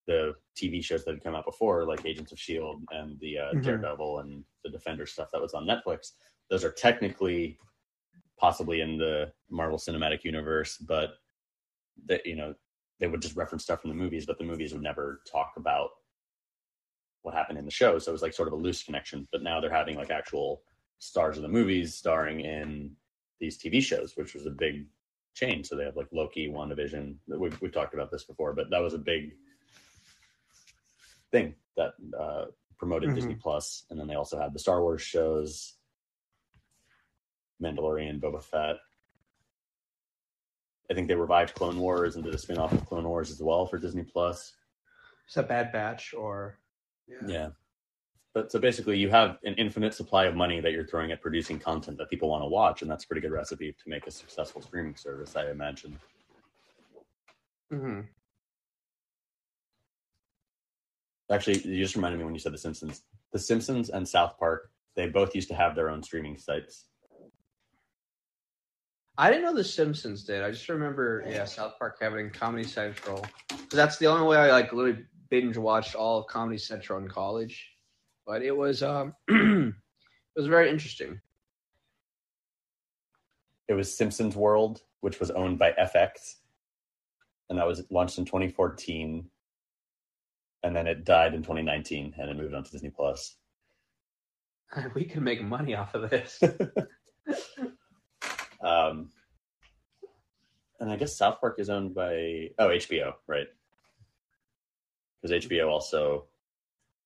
[0.07, 3.53] the TV shows that had come out before, like Agents of Shield and the uh,
[3.55, 3.63] Mhm.
[3.63, 6.13] Daredevil and the Defender stuff that was on Netflix.
[6.49, 7.59] Those are technically
[8.39, 11.15] possibly in the Marvel Cinematic Universe, but
[12.07, 12.55] that you know
[13.01, 15.91] they would just reference stuff from the movies, but the movies would never talk about
[17.27, 17.99] what happened in the show.
[17.99, 19.27] So it was like sort of a loose connection.
[19.33, 20.63] But now they're having like actual
[21.01, 22.93] stars of the movies starring in
[23.41, 24.87] these TV shows, which was a big
[25.35, 25.67] change.
[25.67, 27.17] So they have like Loki, WandaVision.
[27.27, 29.33] We've, we've talked about this before, but that was a big
[31.33, 32.45] thing that uh,
[32.79, 33.15] promoted Mhm.
[33.17, 33.87] Disney Plus.
[33.91, 35.75] And then they also had the Star Wars shows,
[37.61, 38.77] Mandalorian, Boba Fett.
[40.89, 43.43] I think they revived Clone Wars and did a spin off of Clone Wars as
[43.43, 44.53] well for Disney Plus.
[45.29, 46.61] Is that Bad Batch or?
[47.27, 47.51] Yeah.
[48.35, 51.59] But so basically, you have an infinite supply of money that you're throwing at producing
[51.59, 54.11] content that people want to watch, and that's a pretty good recipe to make a
[54.11, 55.99] successful streaming service, I imagine.
[57.71, 58.01] hmm
[61.31, 63.03] Actually, you just reminded me when you said The Simpsons.
[63.33, 66.87] The Simpsons and South Park, they both used to have their own streaming sites.
[69.19, 70.43] I didn't know The Simpsons did.
[70.45, 73.25] I just remember, yeah, South Park having Comedy Central.
[73.49, 77.09] 'Cause that's the only way I like literally binge watched all of Comedy Central in
[77.09, 77.71] college.
[78.27, 79.75] But it was um, it
[80.35, 81.21] was very interesting.
[83.69, 86.37] It was Simpsons World, which was owned by FX,
[87.51, 89.29] and that was launched in 2014.
[90.63, 93.37] And then it died in 2019, and it moved on to Disney Plus.
[94.95, 96.43] We can make money off of this.
[98.67, 99.11] Um,
[100.81, 103.47] and I guess South Park is owned by oh HBO, right?
[105.27, 106.25] Because HBO also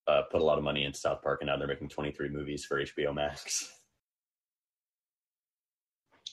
[0.07, 2.65] uh, put a lot of money into South Park, and now they're making 23 movies
[2.65, 3.73] for HBO Max.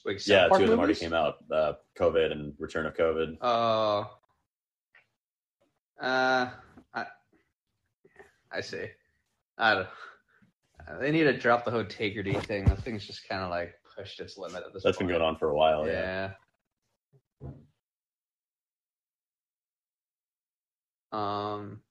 [0.05, 2.95] Wait, South yeah, Park two of them already came out: uh, COVID and Return of
[2.95, 3.38] COVID.
[3.41, 4.05] Uh,
[6.01, 6.49] uh,
[6.93, 7.05] I,
[8.51, 8.85] I see.
[9.57, 9.88] I don't.
[11.01, 12.65] they need to drop the whole integrity thing.
[12.65, 14.83] That thing's just kind of like pushed its limit at this point.
[14.83, 15.85] That's been going on for a while.
[15.85, 15.93] Yeah.
[15.93, 16.31] yeah.
[21.12, 21.82] Um,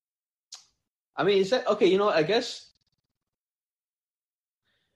[1.17, 1.87] I mean, is that okay?
[1.87, 2.71] You know, I guess.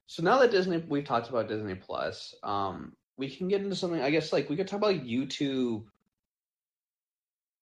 [0.06, 2.34] So now that Disney, we've talked about Disney Plus.
[2.42, 4.00] Um, we can get into something.
[4.00, 5.84] I guess like we could talk about YouTube.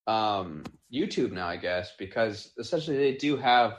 [0.06, 3.74] Um, YouTube now, I guess, because essentially they do have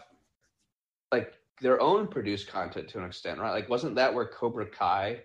[1.11, 3.51] like their own produced content to an extent, right?
[3.51, 5.21] Like, wasn't that where Cobra Kai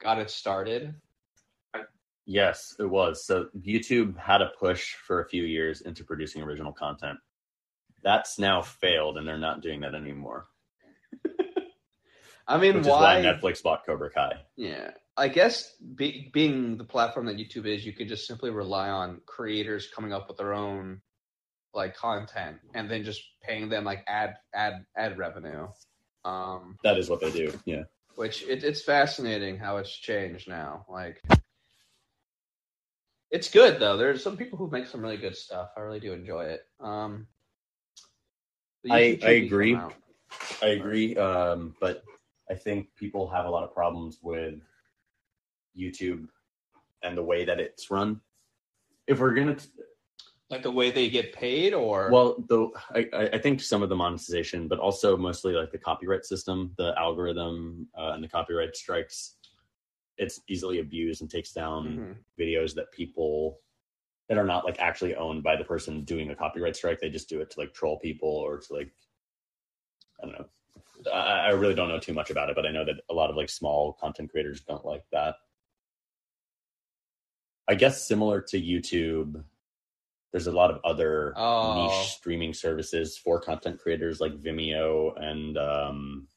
[0.00, 0.94] got it started?
[2.30, 3.24] Yes, it was.
[3.24, 7.18] So YouTube had a push for a few years into producing original content.
[8.02, 10.44] That's now failed, and they're not doing that anymore.
[12.46, 13.18] I mean, Which why?
[13.18, 14.32] is why Netflix bought Cobra Kai.
[14.56, 18.88] Yeah, I guess be, being the platform that YouTube is, you could just simply rely
[18.90, 21.00] on creators coming up with their own
[21.74, 25.66] like content, and then just paying them like ad ad ad revenue.
[26.26, 27.58] Um, That is what they do.
[27.64, 27.84] Yeah.
[28.16, 30.84] which it, it's fascinating how it's changed now.
[30.90, 31.22] Like,
[33.30, 33.96] it's good though.
[33.96, 35.70] There's some people who make some really good stuff.
[35.76, 36.62] I really do enjoy it.
[36.80, 37.26] Um,
[38.90, 39.74] I- I agree.
[40.62, 42.04] I agree, um, but
[42.50, 44.60] I think people have a lot of problems with
[45.76, 46.28] YouTube
[47.02, 48.20] and the way that it's run.
[49.06, 49.56] If we're gonna,
[50.50, 53.88] Like the way they get paid, or well, the I, I I think some of
[53.88, 58.76] the monetization, but also mostly like the copyright system, the algorithm, uh, and the copyright
[58.76, 59.36] strikes.
[60.18, 62.16] It's easily abused and takes down Mhm.
[62.38, 63.60] videos that people
[64.28, 67.00] that are not like actually owned by the person doing a copyright strike.
[67.00, 68.92] They just do it to like troll people or to like
[70.22, 70.48] I don't know.
[71.12, 73.30] I, I really don't know too much about it, but I know that a lot
[73.30, 75.36] of like small content creators don't like that.
[77.68, 79.44] I guess similar to YouTube,
[80.32, 81.74] there's a lot of other Oh.
[81.74, 86.28] niche streaming services for content creators like Vimeo and um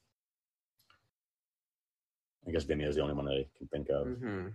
[2.51, 4.07] I guess Vimeo is the only one I can think of.
[4.07, 4.53] Mhm.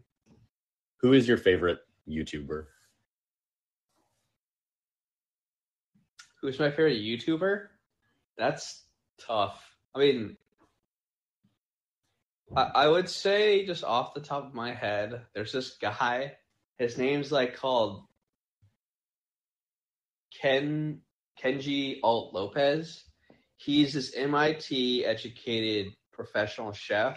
[0.98, 2.66] Who is your favorite YouTuber?
[6.42, 7.68] Who's my favorite YouTuber?
[8.36, 8.84] That's
[9.18, 9.78] tough.
[9.94, 10.36] I mean,
[12.54, 16.36] I, I would say just off the top of my head, there's this guy.
[16.78, 18.04] His name's like called
[20.38, 21.00] Ken
[21.42, 23.04] Kenji Alt Lopez.
[23.56, 27.16] He's this MIT educated professional chef,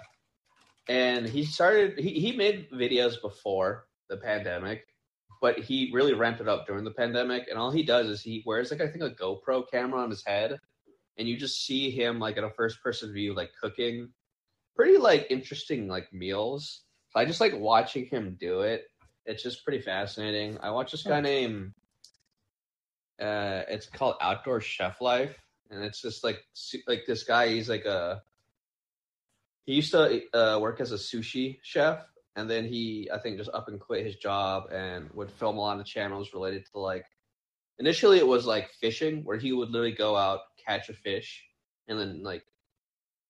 [0.90, 1.98] and he started.
[1.98, 4.88] He he made videos before the pandemic,
[5.40, 7.48] but he really ramped it up during the pandemic.
[7.48, 10.26] And all he does is he wears like I think a GoPro camera on his
[10.26, 10.60] head,
[11.18, 14.10] and you just see him like in a first person view, like cooking
[14.76, 16.82] pretty like interesting like meals.
[17.16, 18.86] I just like watching him do it.
[19.26, 20.58] It's just pretty fascinating.
[20.62, 21.72] I watch this guy named
[23.22, 25.38] uh it's called Outdoor Chef Life
[25.70, 26.40] and it's just like
[26.88, 28.22] like this guy he's like a
[29.70, 32.04] he used to uh, work as a sushi chef
[32.36, 35.62] and then he I think just up and quit his job and would film a
[35.62, 37.06] lot of channels related to like
[37.78, 41.46] initially it was like fishing where he would literally go out catch a fish
[41.88, 42.44] and then like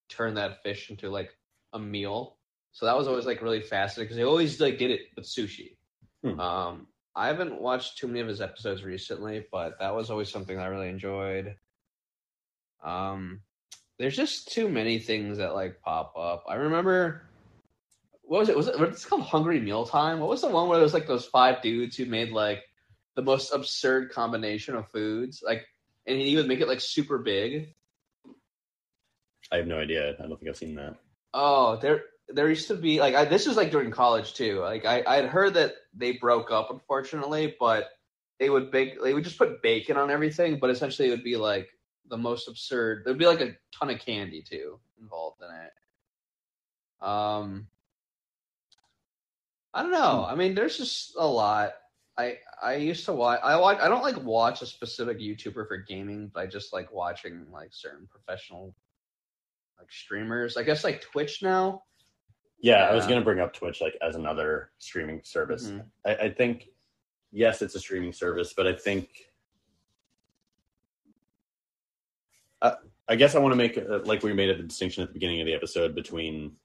[0.07, 1.29] turn that fish into like
[1.73, 2.37] a meal.
[2.71, 5.75] So that was always like really fascinating because he always like did it with sushi.
[6.23, 6.39] Hmm.
[6.39, 6.87] um
[7.17, 10.63] i haven't watched too many of his episodes recently but that was always something that
[10.63, 11.55] i really enjoyed.
[12.81, 13.41] Um
[13.99, 17.21] there's just too many things that like pop up i remember
[18.23, 20.83] what was it was it what's called hungry mealtime what was the one where there
[20.83, 22.63] was like those five dudes who made like
[23.15, 25.65] the most absurd combination of foods like
[26.07, 27.73] and he would make it like super big
[29.51, 30.15] I have no idea.
[30.19, 30.95] I don't think I've seen that.
[31.33, 34.59] Oh, there there used to be like I, this was like during college too.
[34.59, 37.89] Like I I had heard that they broke up unfortunately, but
[38.39, 41.35] they would bake they would just put bacon on everything, but essentially it would be
[41.35, 41.69] like
[42.09, 43.03] the most absurd.
[43.05, 45.71] There'd be like a ton of candy too involved in it.
[47.07, 47.67] Um
[49.73, 50.25] I don't know.
[50.27, 51.73] I mean, there's just a lot.
[52.17, 53.39] I I used to watch.
[53.43, 53.77] I watch.
[53.79, 57.69] I don't like watch a specific YouTuber for gaming, but I just like watching like
[57.71, 58.75] certain professional
[59.77, 60.57] like streamers.
[60.57, 61.83] I guess like Twitch now.
[62.61, 65.69] Yeah, I was going to bring up Twitch like as another streaming service.
[65.69, 65.85] Mhm.
[66.05, 66.67] I, I think,
[67.31, 69.07] yes, it's a streaming service, but I think,
[72.61, 72.73] I,
[73.07, 75.41] I guess I want to make uh, like we made a distinction at the beginning
[75.41, 76.55] of the episode between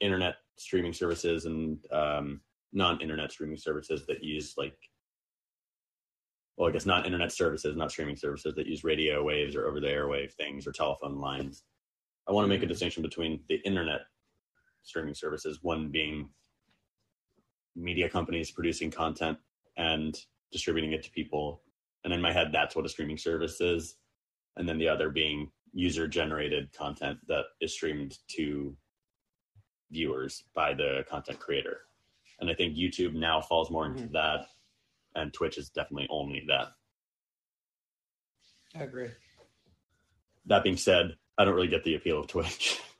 [0.00, 2.40] internet streaming services and um,
[2.72, 4.76] non-internet streaming services that use like,
[6.56, 9.80] well, I guess not internet services, not streaming services that use radio waves or over
[9.80, 11.64] the airwave things or telephone lines.
[12.28, 12.68] I want to make a Mhm.
[12.68, 14.02] distinction between the internet
[14.82, 16.30] streaming services, one being
[17.74, 19.38] media companies producing content
[19.76, 20.18] and
[20.52, 21.62] distributing it to people.
[22.04, 23.96] And in my head, that's what a streaming service is.
[24.56, 28.76] And then the other being user generated content that is streamed to
[29.90, 31.80] viewers by the content creator.
[32.40, 34.12] And I think YouTube now falls more into Mhm.
[34.12, 34.46] that,
[35.14, 36.68] and Twitch is definitely only that.
[38.74, 39.10] I agree.
[40.46, 42.80] That being said, I don't really get the appeal of Twitch.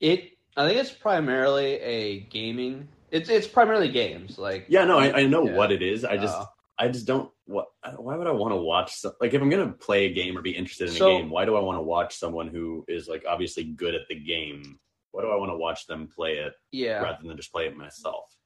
[0.00, 0.32] It.
[0.58, 2.88] I think it's primarily a gaming.
[3.10, 4.38] It's it's primarily games.
[4.38, 5.54] Like yeah, no, I, I know Yeah.
[5.56, 6.04] what it is.
[6.04, 6.44] I just uh,
[6.78, 7.30] I just don't.
[7.46, 7.68] What?
[7.96, 8.94] Why would I want to watch?
[8.94, 11.30] Some, like, if I'm gonna play a game or be interested in So- a game,
[11.30, 14.78] why do I want to watch someone who is like obviously good at the game?
[15.12, 17.00] Why do I want to watch them play it yeah.
[17.00, 18.36] rather than just play it myself?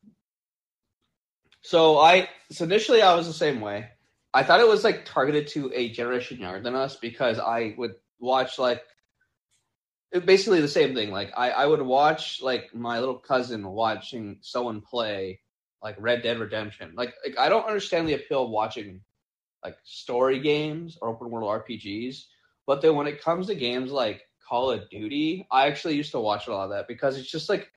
[1.62, 3.88] So I so initially I was the same way.
[4.32, 7.94] I thought it was like targeted to a generation younger than us because I would
[8.20, 8.82] watch like
[10.24, 11.10] basically the same thing.
[11.10, 15.40] Like I, I would watch like my little cousin watching someone play
[15.82, 16.92] like Red Dead Redemption.
[16.94, 19.00] Like like I don't understand the appeal of watching
[19.64, 22.24] like story games or open world RPGs.
[22.66, 26.20] But then when it comes to games like Call of Duty, I actually used to
[26.20, 27.70] watch a lot of that because it's just like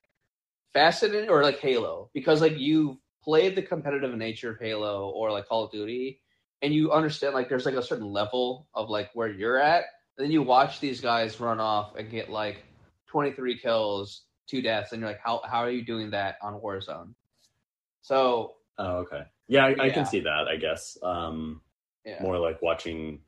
[0.72, 5.46] fascinating or like Halo because like you played the competitive nature of Halo or like
[5.46, 6.20] Call of Duty
[6.62, 9.84] and you understand like there's like a certain level of like where you're at
[10.18, 12.62] and then you watch these guys run off and get like
[13.08, 17.14] 23 kills two deaths and you're like how how are you doing that on Warzone
[18.04, 19.22] so Oh, okay.
[19.48, 20.46] Yeah, I, I can see that.
[20.48, 21.60] I guess um,
[22.04, 23.20] yeah more like watching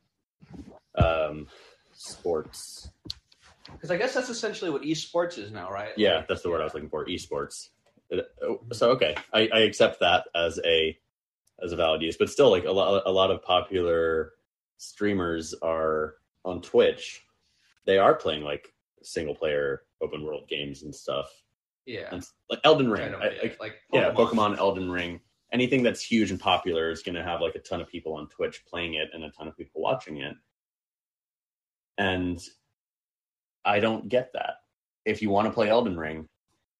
[0.95, 1.47] um,
[1.93, 2.89] sports.
[3.71, 6.61] because I guess that's essentially what esports is now right Yeah, Like, that's the word
[6.61, 7.05] I was looking for.
[7.05, 7.69] Esports.
[8.41, 10.97] Oh, So okay, I, I accept that as a
[11.63, 14.33] as a valid use, but still, like a lot a lot of popular
[14.77, 16.15] streamers are
[16.45, 17.25] on Twitch.
[17.85, 21.27] They are playing like single player open world games and stuff.
[21.87, 22.09] Yeah
[22.49, 25.19] like Elden Ring, I- yeah, I- like yeah, Pokemon Elden Ring.
[25.53, 28.27] Anything that's huge and popular is going to have like a ton of people on
[28.27, 30.35] Twitch playing it and a ton of people watching it.
[31.97, 32.39] And
[33.65, 34.55] I don't get that.
[35.05, 36.27] If you want to play Elden Ring,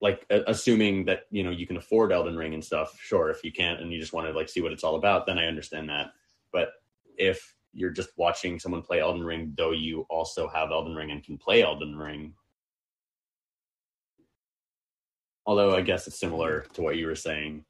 [0.01, 3.29] like a- assuming that you know you can afford Elden Ring and stuff, sure.
[3.29, 5.39] If you can't and you just want to like see what it's all about, then
[5.39, 6.07] I understand that.
[6.51, 6.69] But
[7.17, 11.23] if you're just watching someone play Elden Ring, though you also have Elden Ring and
[11.23, 12.33] can play Elden Ring,
[15.47, 17.65] although I guess it's similar to what you were saying,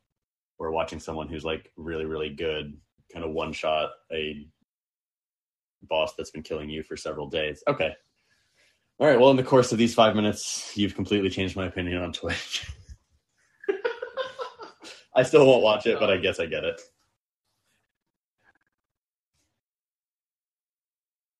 [0.59, 2.75] We're watching someone who's like really, really good
[3.13, 4.45] kind of one shot a
[5.83, 7.63] boss that's been killing you for several days.
[7.67, 7.93] Okay.
[8.99, 9.19] All right.
[9.19, 12.69] Well, in the course of these five minutes, you've completely changed my opinion on Twitch.
[15.15, 16.81] I still won't watch it, but I guess I get it.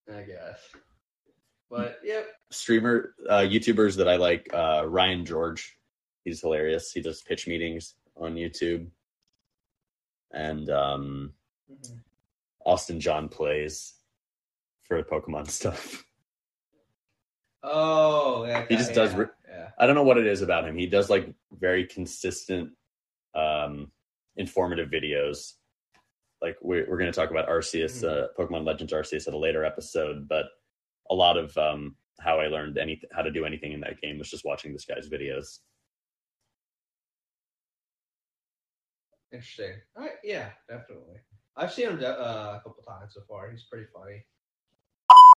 [0.09, 0.59] I guess
[1.69, 5.76] but yep Streamer, uh, YouTubers that I like, uh, Ryan George.
[6.27, 6.91] He's hilarious.
[6.91, 8.87] He does pitch meetings on YouTube.
[10.33, 11.31] And um,
[12.65, 13.93] Austin John plays
[14.83, 16.03] for Pokemon stuff.
[17.63, 20.77] oh yeah He just does re- yeah I don't know what it is about him.
[20.77, 22.71] He does like very consistent,
[23.33, 23.89] um,
[24.35, 25.53] informative videos.
[26.41, 29.63] Like we're we're going to talk about Arceus, uh, Pokemon Legends Arceus at a later
[29.63, 30.47] episode, but
[31.09, 34.17] a lot of um, how I learned any how to do anything in that game
[34.17, 35.59] was just watching this guy's videos.
[39.31, 39.73] Interesting.
[39.95, 41.17] All right, yeah, definitely.
[41.55, 43.49] I've seen him uh, a couple times so far.
[43.49, 44.23] He's pretty funny.